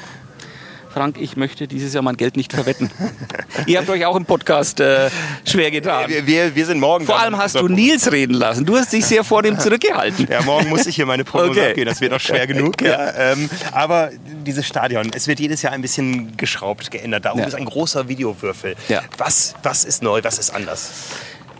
Frank, 0.95 1.17
ich 1.19 1.35
möchte 1.35 1.67
dieses 1.67 1.93
Jahr 1.93 2.03
mein 2.03 2.15
Geld 2.15 2.37
nicht 2.37 2.53
verwetten. 2.53 2.89
Ihr 3.65 3.79
habt 3.79 3.89
euch 3.89 4.05
auch 4.05 4.15
im 4.15 4.23
Podcast 4.23 4.79
äh, 4.79 5.09
schwer 5.43 5.69
getan. 5.69 6.09
Wir, 6.09 6.25
wir, 6.25 6.55
wir 6.55 6.65
sind 6.65 6.79
morgen. 6.79 7.05
Vor 7.05 7.19
allem 7.19 7.35
hast 7.35 7.55
du 7.55 7.67
Nils 7.67 8.09
reden 8.13 8.33
lassen. 8.33 8.65
Du 8.65 8.77
hast 8.77 8.93
dich 8.93 9.05
sehr 9.05 9.25
vor 9.25 9.43
dem 9.43 9.59
zurückgehalten. 9.59 10.25
Ja, 10.31 10.41
morgen 10.43 10.69
muss 10.69 10.85
ich 10.85 10.95
hier 10.95 11.05
meine 11.05 11.25
Prognose 11.25 11.59
okay. 11.59 11.69
abgehen. 11.71 11.85
Das 11.85 11.99
wird 11.99 12.13
auch 12.13 12.21
schwer 12.21 12.47
genug. 12.47 12.81
Ja. 12.81 13.13
Ähm, 13.13 13.49
aber 13.73 14.11
dieses 14.45 14.65
Stadion, 14.65 15.11
es 15.13 15.27
wird 15.27 15.41
jedes 15.41 15.61
Jahr 15.63 15.73
ein 15.73 15.81
bisschen 15.81 16.37
geschraubt, 16.37 16.89
geändert. 16.91 17.25
Da 17.25 17.31
oben 17.31 17.41
ja. 17.41 17.47
ist 17.47 17.55
ein 17.55 17.65
großer 17.65 18.07
Videowürfel. 18.07 18.77
Was, 19.17 19.55
was 19.63 19.83
ist 19.83 20.01
neu, 20.01 20.21
was 20.23 20.39
ist 20.39 20.51
anders? 20.51 20.91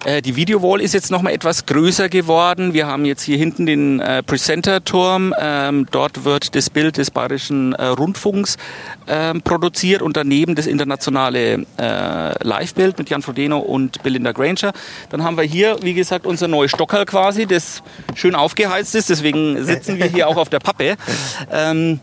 Äh, 0.05 0.21
die 0.21 0.35
Videowall 0.35 0.81
ist 0.81 0.93
jetzt 0.93 1.09
noch 1.09 1.23
mal 1.23 1.31
etwas 1.31 1.65
größer 1.65 2.09
geworden. 2.09 2.73
Wir 2.73 2.85
haben 2.85 3.05
jetzt 3.05 3.23
hier 3.23 3.37
hinten 3.37 3.65
den 3.65 3.99
äh, 3.99 4.21
Presenter-Turm. 4.21 5.33
Ähm, 5.39 5.87
dort 5.89 6.23
wird 6.23 6.55
das 6.55 6.69
Bild 6.69 6.97
des 6.97 7.09
Bayerischen 7.09 7.73
äh, 7.73 7.87
Rundfunks 7.87 8.57
ähm, 9.07 9.41
produziert 9.41 10.03
und 10.03 10.15
daneben 10.15 10.53
das 10.53 10.67
internationale 10.67 11.65
äh, 11.77 12.43
Live-Bild 12.43 12.99
mit 12.99 13.09
Jan 13.09 13.23
Frodeno 13.23 13.57
und 13.57 14.03
Belinda 14.03 14.31
Granger. 14.31 14.73
Dann 15.09 15.23
haben 15.23 15.37
wir 15.37 15.43
hier, 15.43 15.77
wie 15.81 15.95
gesagt, 15.95 16.27
unser 16.27 16.47
neues 16.47 16.71
Stockerl 16.71 17.05
quasi, 17.05 17.47
das 17.47 17.81
schön 18.13 18.35
aufgeheizt 18.35 18.93
ist. 18.93 19.09
Deswegen 19.09 19.63
sitzen 19.63 19.97
wir 19.97 20.05
hier 20.05 20.27
auch 20.27 20.37
auf 20.37 20.49
der 20.49 20.59
Pappe. 20.59 20.97
Ähm, 21.51 21.99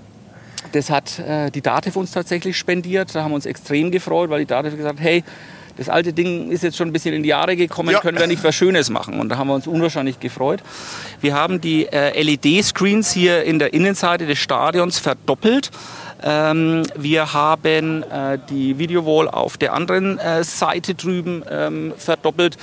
das 0.73 0.91
hat 0.91 1.21
äh, 1.21 1.51
die 1.51 1.61
DATEV 1.61 1.97
uns 1.97 2.11
tatsächlich 2.11 2.57
spendiert. 2.57 3.15
Da 3.15 3.23
haben 3.23 3.31
wir 3.31 3.37
uns 3.37 3.47
extrem 3.47 3.93
gefreut, 3.93 4.29
weil 4.31 4.41
die 4.41 4.47
DATEV 4.47 4.77
gesagt 4.77 5.01
hey, 5.01 5.23
das 5.77 5.89
alte 5.89 6.13
Ding 6.13 6.51
ist 6.51 6.63
jetzt 6.63 6.77
schon 6.77 6.89
ein 6.89 6.93
bisschen 6.93 7.15
in 7.15 7.23
die 7.23 7.31
Jahre 7.31 7.57
gekommen, 7.57 7.91
ja. 7.91 8.01
können 8.01 8.19
wir 8.19 8.27
nicht 8.27 8.45
was 8.45 8.55
Schönes 8.55 8.91
machen? 8.91 9.21
Und 9.21 9.29
da 9.29 9.39
haben 9.39 9.49
wir 9.49 9.55
uns 9.55 9.67
unwahrscheinlich 9.67 10.21
gefreut. 10.21 10.63
Wir 11.21 11.35
haben 11.35 11.61
die 11.61 11.87
äh, 11.87 12.21
LED-Screens 12.21 13.13
hier 13.13 13.43
in 13.45 13.59
der 13.59 13.73
Innenseite 13.73 14.27
des 14.27 14.39
Stadions 14.39 14.99
verdoppelt. 14.99 15.71
Ähm, 16.23 16.85
wir 16.97 17.33
haben 17.33 18.03
äh, 18.05 18.39
die 18.49 18.79
Videowall 18.79 19.29
auf 19.29 19.57
der 19.57 19.73
anderen 19.73 20.19
äh, 20.19 20.45
Seite 20.45 20.95
drüben 20.95 21.43
ähm, 21.51 21.93
verdoppelt. 21.97 22.57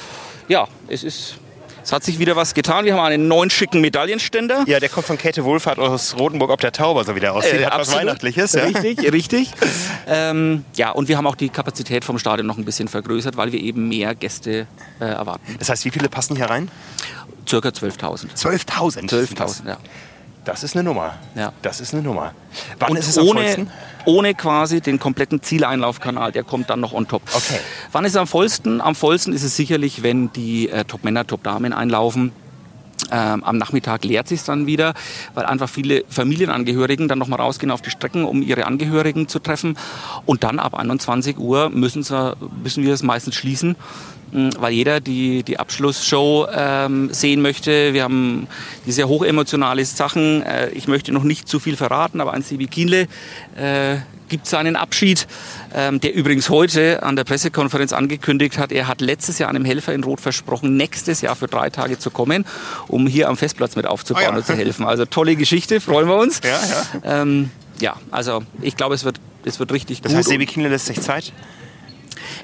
Ja, 0.47 0.67
es 0.87 1.03
ist 1.03 1.35
es 1.83 1.91
hat 1.91 2.03
sich 2.03 2.19
wieder 2.19 2.35
was 2.35 2.53
getan. 2.53 2.85
Wir 2.85 2.93
haben 2.93 3.01
einen 3.01 3.27
neuen 3.27 3.49
schicken 3.49 3.81
Medaillenständer. 3.81 4.63
Ja, 4.67 4.79
der 4.79 4.89
kommt 4.89 5.07
von 5.07 5.17
Käthe 5.17 5.43
Wohlfahrt 5.43 5.79
aus 5.79 6.17
Rotenburg 6.17 6.51
ob 6.51 6.61
der 6.61 6.71
Tauber, 6.71 7.03
so 7.03 7.15
wie 7.15 7.19
der 7.19 7.33
aussieht. 7.33 7.61
Äh, 7.61 7.65
hat 7.65 7.79
was 7.79 7.93
Weihnachtliches. 7.93 8.53
Ja. 8.53 8.63
Richtig, 8.63 8.99
richtig. 9.11 9.51
ähm, 10.07 10.65
ja, 10.75 10.91
und 10.91 11.07
wir 11.07 11.17
haben 11.17 11.27
auch 11.27 11.35
die 11.35 11.49
Kapazität 11.49 12.05
vom 12.05 12.19
Stadion 12.19 12.47
noch 12.47 12.57
ein 12.57 12.65
bisschen 12.65 12.87
vergrößert, 12.87 13.37
weil 13.37 13.51
wir 13.51 13.59
eben 13.59 13.87
mehr 13.89 14.15
Gäste 14.15 14.67
äh, 14.99 15.05
erwarten. 15.05 15.55
Das 15.59 15.69
heißt, 15.69 15.85
wie 15.85 15.91
viele 15.91 16.09
passen 16.09 16.35
hier 16.35 16.49
rein? 16.49 16.69
Circa 17.47 17.69
12.000. 17.69 18.35
12.000? 18.35 19.09
12.000, 19.09 19.67
ja. 19.67 19.77
Das 20.45 20.63
ist 20.63 20.75
eine 20.75 20.83
Nummer. 20.83 21.15
Ja. 21.35 21.51
Das 21.61 21.79
ist 21.79 21.93
eine 21.93 22.01
Nummer. 22.01 22.33
Wann 22.79 22.91
Und 22.91 22.97
ist 22.97 23.07
es 23.07 23.17
am 23.17 23.27
ohne, 23.27 23.41
vollsten? 23.41 23.71
ohne 24.05 24.33
quasi 24.33 24.81
den 24.81 24.97
kompletten 24.97 25.43
Zieleinlaufkanal, 25.43 26.31
der 26.31 26.43
kommt 26.43 26.69
dann 26.69 26.79
noch 26.79 26.93
on 26.93 27.07
top. 27.07 27.21
Okay. 27.35 27.59
Wann 27.91 28.05
ist 28.05 28.11
es 28.11 28.17
am 28.17 28.27
vollsten? 28.27 28.81
Am 28.81 28.93
vollsten 28.93 29.33
ist 29.33 29.43
es 29.43 29.55
sicherlich, 29.55 30.03
wenn 30.03 30.31
die 30.33 30.69
äh, 30.69 30.85
Top-Männer, 30.85 31.25
Top-Damen 31.25 31.73
einlaufen. 31.73 32.31
Ähm, 33.11 33.43
am 33.43 33.57
Nachmittag 33.57 34.03
leert 34.03 34.27
sich 34.27 34.43
dann 34.43 34.67
wieder, 34.67 34.93
weil 35.33 35.45
einfach 35.45 35.67
viele 35.67 36.03
Familienangehörigen 36.09 37.07
dann 37.07 37.17
nochmal 37.17 37.39
rausgehen 37.39 37.71
auf 37.71 37.81
die 37.81 37.89
Strecken, 37.89 38.25
um 38.25 38.43
ihre 38.43 38.67
Angehörigen 38.67 39.27
zu 39.27 39.39
treffen. 39.39 39.75
Und 40.27 40.43
dann 40.43 40.59
ab 40.59 40.75
21 40.75 41.39
Uhr 41.39 41.69
müssen, 41.69 42.03
sie, 42.03 42.35
müssen 42.61 42.83
wir 42.83 42.93
es 42.93 43.01
meistens 43.01 43.33
schließen, 43.33 43.75
weil 44.31 44.73
jeder 44.73 44.99
die, 44.99 45.43
die 45.43 45.59
Abschlussshow 45.59 46.47
ähm, 46.53 47.13
sehen 47.13 47.41
möchte. 47.41 47.93
Wir 47.93 48.03
haben 48.03 48.47
die 48.85 48.91
sehr 48.91 49.07
hochemotionale 49.07 49.83
Sachen. 49.85 50.43
Äh, 50.43 50.69
ich 50.69 50.87
möchte 50.87 51.11
noch 51.11 51.23
nicht 51.23 51.47
zu 51.47 51.59
viel 51.59 51.75
verraten, 51.75 52.21
aber 52.21 52.33
ein 52.33 52.41
Sibi 52.41 52.67
Kienle 52.67 53.07
äh, 53.55 53.97
gibt 54.29 54.45
seinen 54.45 54.75
Abschied, 54.75 55.27
ähm, 55.73 55.99
der 55.99 56.13
übrigens 56.13 56.49
heute 56.49 57.03
an 57.03 57.15
der 57.15 57.23
Pressekonferenz 57.23 57.91
angekündigt 57.91 58.57
hat, 58.57 58.71
er 58.71 58.87
hat 58.87 59.01
letztes 59.01 59.39
Jahr 59.39 59.49
einem 59.49 59.65
Helfer 59.65 59.93
in 59.93 60.03
Rot 60.03 60.21
versprochen, 60.21 60.77
nächstes 60.77 61.21
Jahr 61.21 61.35
für 61.35 61.47
drei 61.47 61.69
Tage 61.69 61.99
zu 61.99 62.11
kommen, 62.11 62.45
um 62.87 63.07
hier 63.07 63.27
am 63.27 63.37
Festplatz 63.37 63.75
mit 63.75 63.87
aufzubauen 63.87 64.25
Ah 64.25 64.29
ja. 64.31 64.37
und 64.37 64.45
zu 64.45 64.53
helfen. 64.53 64.85
Also 64.85 65.05
tolle 65.05 65.35
Geschichte, 65.35 65.81
freuen 65.81 66.07
wir 66.07 66.17
uns. 66.17 66.41
Ja, 66.43 66.59
ja. 67.03 67.21
Ähm, 67.21 67.49
ja 67.79 67.95
also 68.11 68.43
ich 68.61 68.77
glaube, 68.77 68.95
es 68.95 69.03
wird, 69.03 69.19
es 69.43 69.59
wird 69.59 69.71
richtig 69.71 70.01
Das 70.01 70.11
gut. 70.11 70.19
heißt, 70.19 70.29
Sebi 70.29 70.45
Kienle 70.45 70.69
lässt 70.69 70.85
sich 70.85 71.01
Zeit? 71.01 71.33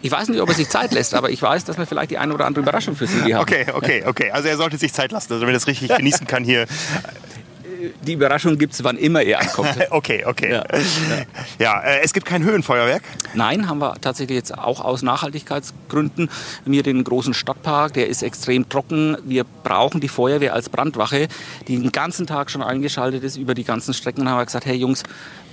Ich 0.02 0.12
weiß 0.12 0.30
nicht, 0.30 0.42
ob 0.42 0.50
er 0.50 0.56
sich 0.56 0.70
Zeit 0.70 0.94
lässt, 0.94 1.14
aber 1.14 1.30
ich 1.30 1.42
weiß, 1.42 1.66
dass 1.66 1.78
wir 1.78 1.86
vielleicht 1.86 2.12
die 2.12 2.18
eine 2.18 2.34
oder 2.34 2.46
andere 2.46 2.62
Überraschung 2.64 2.96
für 2.96 3.08
Sie 3.08 3.34
haben. 3.34 3.42
Okay, 3.42 3.66
okay, 3.74 4.04
okay. 4.06 4.32
Also 4.32 4.48
er 4.48 4.58
sollte 4.58 4.78
sich 4.78 4.94
Zeit 4.94 5.12
lassen, 5.12 5.34
also 5.34 5.42
wenn 5.42 5.50
er 5.50 5.54
das 5.54 5.68
richtig 5.68 5.96
genießen 5.96 6.28
kann 6.28 6.44
hier. 6.44 6.66
Die 8.02 8.14
Überraschung 8.14 8.58
gibt 8.58 8.74
es, 8.74 8.84
wann 8.84 8.98
immer 8.98 9.22
er 9.22 9.42
ankommt. 9.42 9.70
Okay, 9.90 10.26
okay. 10.26 10.52
Ja. 10.52 10.64
Ja, 11.60 11.80
äh, 11.82 12.02
es 12.04 12.14
gibt 12.14 12.26
kein 12.26 12.44
Höhenfeuerwerk. 12.44 13.04
Nein, 13.34 13.70
haben 13.70 13.80
wir 13.80 13.96
tatsächlich 14.02 14.36
jetzt 14.36 14.58
auch 14.58 14.84
aus 14.84 15.04
Nachhaltigkeitsgründen. 15.04 16.30
Wir 16.66 16.84
den 16.84 17.04
großen 17.04 17.34
Stadtpark, 17.34 17.94
der 17.94 18.08
ist 18.08 18.24
extrem 18.24 18.68
trocken. 18.68 19.18
Wir 19.24 19.46
brauchen 19.64 20.02
die 20.02 20.08
Feuerwehr 20.08 20.54
als 20.54 20.70
Brandwache, 20.70 21.28
die 21.68 21.78
den 21.78 21.92
ganzen 21.92 22.28
Tag 22.28 22.50
schon 22.50 22.64
eingeschaltet 22.64 23.24
ist 23.24 23.38
über 23.38 23.54
die 23.54 23.64
ganzen 23.64 23.94
Strecken. 23.94 24.22
Und 24.22 24.30
haben 24.30 24.40
wir 24.40 24.46
gesagt, 24.46 24.66
hey 24.66 24.76
Jungs, 24.76 25.04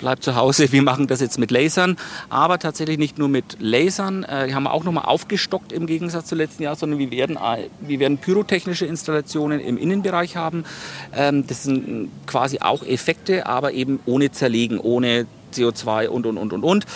bleibt 0.02 0.22
zu 0.22 0.36
Hause, 0.36 0.70
wir 0.70 0.82
machen 0.82 1.06
das 1.06 1.20
jetzt 1.20 1.38
mit 1.38 1.50
Lasern. 1.50 1.96
Aber 2.28 2.58
tatsächlich 2.58 2.98
nicht 2.98 3.18
nur 3.18 3.28
mit 3.28 3.56
Lasern. 3.60 4.24
Äh, 4.24 4.48
Die 4.48 4.54
haben 4.54 4.64
wir 4.64 4.72
auch 4.72 4.84
nochmal 4.84 5.04
aufgestockt 5.06 5.72
im 5.72 5.86
Gegensatz 5.86 6.26
zu 6.26 6.34
letzten 6.34 6.64
Jahr, 6.64 6.76
sondern 6.76 6.98
wir 6.98 7.10
werden, 7.10 7.36
äh, 7.36 7.68
wir 7.80 7.98
werden 8.00 8.18
pyrotechnische 8.18 8.84
Installationen 8.84 9.60
im 9.60 9.78
Innenbereich 9.78 10.36
haben. 10.36 10.64
Ähm, 11.16 11.46
Das 11.46 11.62
sind 11.62 12.10
quasi 12.26 12.58
auch 12.58 12.84
Effekte, 12.84 13.46
aber 13.46 13.72
eben 13.72 14.00
ohne 14.04 14.30
Zerlegen, 14.32 14.78
ohne 14.78 15.26
CO2 15.54 16.08
und, 16.08 16.26
und, 16.26 16.36
und, 16.36 16.52
und, 16.52 16.64
und. 16.64 16.86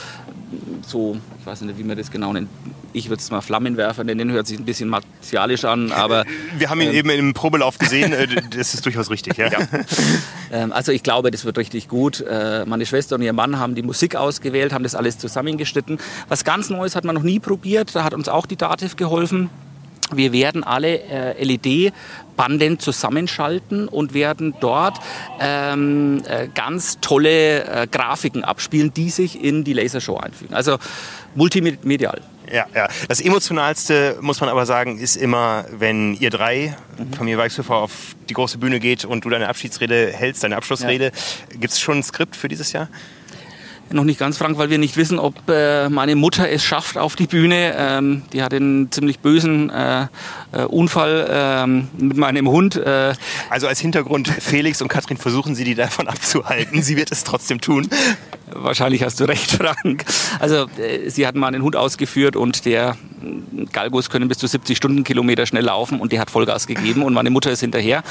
So, 0.87 1.17
ich 1.41 1.47
weiß 1.47 1.63
nicht, 1.63 1.79
wie 1.79 1.83
man 1.83 1.97
das 1.97 2.11
genau 2.11 2.33
nennt. 2.33 2.49
Ich 2.93 3.09
würde 3.09 3.21
es 3.21 3.31
mal 3.31 3.41
Flammenwerfer 3.41 4.05
nennen, 4.05 4.31
hört 4.31 4.47
sich 4.47 4.59
ein 4.59 4.65
bisschen 4.65 4.89
martialisch 4.89 5.65
an, 5.65 5.93
aber 5.93 6.25
Wir 6.57 6.71
haben 6.71 6.81
ihn 6.81 6.93
eben 6.93 7.11
im 7.11 7.35
Probelauf 7.35 7.79
gesehen. 7.79 8.13
äh, 8.13 8.27
Das 8.57 8.73
ist 8.75 8.87
durchaus 8.87 9.11
richtig, 9.11 9.37
ja. 9.37 9.51
ähm, 10.53 10.73
also 10.73 10.93
ich 10.93 11.03
glaube, 11.03 11.31
das 11.31 11.45
wird 11.45 11.59
richtig 11.59 11.89
gut. 11.89 12.21
Äh, 12.21 12.65
meine 12.67 12.87
Schwester 12.87 13.17
und 13.17 13.23
ihr 13.23 13.33
Mann 13.33 13.59
haben 13.59 13.75
die 13.75 13.83
Musik 13.83 14.15
ausgewählt, 14.17 14.73
haben 14.73 14.85
das 14.85 14.95
alles 14.95 15.19
zusammengeschnitten. 15.19 15.99
Was 16.29 16.45
ganz 16.45 16.71
Neues 16.71 16.95
hat 16.97 17.05
man 17.05 17.15
noch 17.17 17.23
nie 17.23 17.39
probiert, 17.41 17.95
da 17.95 18.05
hat 18.05 18.15
uns 18.15 18.29
auch 18.29 18.47
die 18.47 18.57
Dativ 18.57 18.97
geholfen. 18.97 19.51
Wir 20.13 20.33
werden 20.33 20.63
alle 20.63 21.01
äh, 21.03 21.43
LED-Banden 21.43 22.79
zusammenschalten 22.79 23.89
und 23.89 24.15
werden 24.15 24.55
dort 24.61 24.99
ähm, 25.41 26.23
äh, 26.29 26.49
ganz 26.55 26.99
tolle 27.01 27.65
äh, 27.65 27.87
Grafiken 27.91 28.45
abspielen, 28.45 28.95
die 28.95 29.11
sich 29.11 29.43
in 29.43 29.65
die 29.65 29.73
Lasershow 29.73 30.17
einfügen. 30.17 30.55
Also 30.55 30.79
multimedial. 31.35 32.21
Ja, 32.53 32.67
ja. 32.75 32.89
Das 33.09 33.21
Emotionalste, 33.21 34.19
muss 34.21 34.41
man 34.41 34.49
aber 34.49 34.67
sagen, 34.67 34.99
ist 34.99 35.17
immer, 35.17 35.65
wenn 35.73 36.15
ihr 36.15 36.31
drei, 36.31 36.77
Familie 37.17 37.39
Weichshöfer, 37.39 37.75
auf 37.75 38.15
die 38.29 38.35
große 38.35 38.59
Bühne 38.59 38.79
geht 38.79 39.05
und 39.05 39.25
du 39.25 39.31
deine 39.31 39.49
Abschiedsrede 39.49 40.13
hältst, 40.13 40.45
deine 40.45 40.57
Abschlussrede. 40.57 41.11
Gibt 41.51 41.73
es 41.73 41.81
schon 41.81 41.99
ein 41.99 42.03
Skript 42.03 42.37
für 42.37 42.49
dieses 42.49 42.73
Jahr? 42.73 42.89
Noch 43.91 44.05
nicht 44.05 44.19
ganz, 44.19 44.37
Frank, 44.37 44.59
weil 44.59 44.69
wir 44.69 44.79
nicht 44.79 44.97
wissen, 44.97 45.19
ob 45.19 45.35
äh, 45.49 45.89
meine 45.89 46.17
Mutter 46.17 46.49
es 46.51 46.65
schafft 46.65 46.99
auf 46.99 47.15
die 47.15 47.27
Bühne. 47.29 47.75
Ähm, 47.79 48.23
die 48.33 48.43
hat 48.43 48.53
einen 48.53 48.91
ziemlich 48.91 49.21
bösen 49.21 49.71
äh, 49.71 50.07
äh, 50.53 50.63
Unfall 50.65 51.29
ähm, 51.31 51.89
mit 51.97 52.17
meinem 52.17 52.49
Hund. 52.49 52.75
Äh, 52.77 53.15
Also 53.49 53.69
als 53.69 53.79
Hintergrund, 53.79 54.29
Felix 54.29 54.83
und 54.83 54.89
Katrin 54.89 55.17
versuchen 55.17 55.55
sie, 55.55 55.63
die 55.63 55.77
davon 55.77 56.09
abzuhalten. 56.09 56.83
Sie 56.83 56.97
wird 56.97 57.13
es 57.13 57.23
trotzdem 57.23 57.61
tun. 57.61 57.89
Wahrscheinlich 58.63 59.03
hast 59.03 59.21
du 59.21 59.25
recht, 59.25 59.51
Frank. 59.53 60.05
Also 60.39 60.67
äh, 60.79 61.09
sie 61.09 61.27
hat 61.27 61.35
meinen 61.35 61.63
Hund 61.63 61.77
ausgeführt 61.77 62.37
und 62.37 62.65
der 62.65 62.97
Galgos 63.73 64.11
können 64.11 64.29
bis 64.29 64.39
zu 64.39 64.47
70 64.47 64.77
Stundenkilometer 64.77 65.47
schnell 65.47 65.65
laufen 65.65 66.01
und 66.01 66.13
der 66.13 66.21
hat 66.21 66.31
Vollgas 66.31 66.67
gegeben 66.67 67.03
und 67.03 67.15
meine 67.15 67.31
Mutter 67.31 67.51
ist 67.51 67.61
hinterher. 67.61 68.03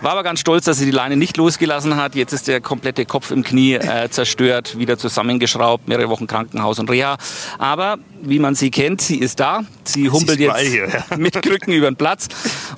War 0.00 0.12
aber 0.12 0.22
ganz 0.22 0.40
stolz, 0.40 0.64
dass 0.64 0.78
sie 0.78 0.86
die 0.86 0.90
Leine 0.90 1.16
nicht 1.16 1.36
losgelassen 1.36 1.96
hat. 1.96 2.14
Jetzt 2.14 2.32
ist 2.32 2.48
der 2.48 2.60
komplette 2.60 3.04
Kopf 3.04 3.30
im 3.30 3.42
Knie 3.42 3.74
äh, 3.74 4.08
zerstört, 4.10 4.78
wieder 4.78 4.98
zusammengeschraubt, 4.98 5.88
mehrere 5.88 6.08
Wochen 6.08 6.26
Krankenhaus 6.26 6.78
und 6.78 6.90
Reha. 6.90 7.16
Aber 7.58 7.98
wie 8.22 8.38
man 8.38 8.54
sie 8.54 8.70
kennt, 8.70 9.00
sie 9.00 9.18
ist 9.18 9.40
da. 9.40 9.60
Sie 9.84 10.08
humpelt 10.10 10.40
überall 10.40 10.62
jetzt 10.62 10.72
hier, 10.72 10.88
ja. 10.88 11.16
mit 11.16 11.40
Krücken 11.42 11.72
über 11.72 11.90
den 11.90 11.96
Platz 11.96 12.28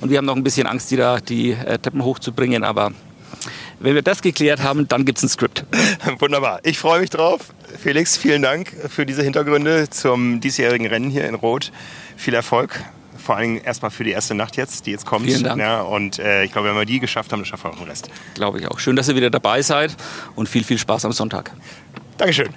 und 0.01 0.09
wir 0.09 0.17
haben 0.17 0.25
noch 0.25 0.35
ein 0.35 0.43
bisschen 0.43 0.67
Angst, 0.67 0.91
die 0.91 0.97
da 0.97 1.19
die 1.19 1.51
äh, 1.51 1.77
Treppen 1.79 2.03
hochzubringen, 2.03 2.63
aber 2.63 2.91
wenn 3.79 3.95
wir 3.95 4.01
das 4.01 4.21
geklärt 4.21 4.63
haben, 4.63 4.87
dann 4.87 5.05
gibt's 5.05 5.23
ein 5.23 5.29
Skript. 5.29 5.65
Wunderbar. 6.19 6.59
Ich 6.63 6.79
freue 6.79 7.01
mich 7.01 7.09
drauf. 7.09 7.53
Felix, 7.79 8.17
vielen 8.17 8.41
Dank 8.41 8.73
für 8.89 9.05
diese 9.05 9.23
Hintergründe 9.23 9.89
zum 9.89 10.39
diesjährigen 10.39 10.87
Rennen 10.87 11.09
hier 11.09 11.27
in 11.27 11.35
Rot. 11.35 11.71
Viel 12.15 12.33
Erfolg. 12.33 12.83
Vor 13.17 13.35
allen 13.35 13.55
Dingen 13.55 13.65
erstmal 13.65 13.91
für 13.91 14.03
die 14.03 14.11
erste 14.11 14.35
Nacht 14.35 14.55
jetzt, 14.55 14.85
die 14.85 14.91
jetzt 14.91 15.05
kommt. 15.05 15.25
Vielen 15.25 15.43
Dank. 15.43 15.59
Ja, 15.59 15.81
und 15.81 16.17
äh, 16.17 16.43
ich 16.43 16.51
glaube, 16.53 16.69
wenn 16.69 16.75
wir 16.75 16.85
die 16.85 16.99
geschafft 16.99 17.31
haben, 17.31 17.39
dann 17.39 17.45
schaffen 17.45 17.65
wir 17.65 17.73
auch 17.73 17.77
den 17.77 17.87
Rest. 17.87 18.09
Glaube 18.35 18.59
ich 18.59 18.67
auch. 18.67 18.79
Schön, 18.79 18.95
dass 18.95 19.09
ihr 19.09 19.15
wieder 19.15 19.29
dabei 19.29 19.61
seid 19.61 19.95
und 20.35 20.47
viel, 20.47 20.63
viel 20.63 20.77
Spaß 20.77 21.05
am 21.05 21.11
Sonntag. 21.11 21.51
Dankeschön. 22.17 22.49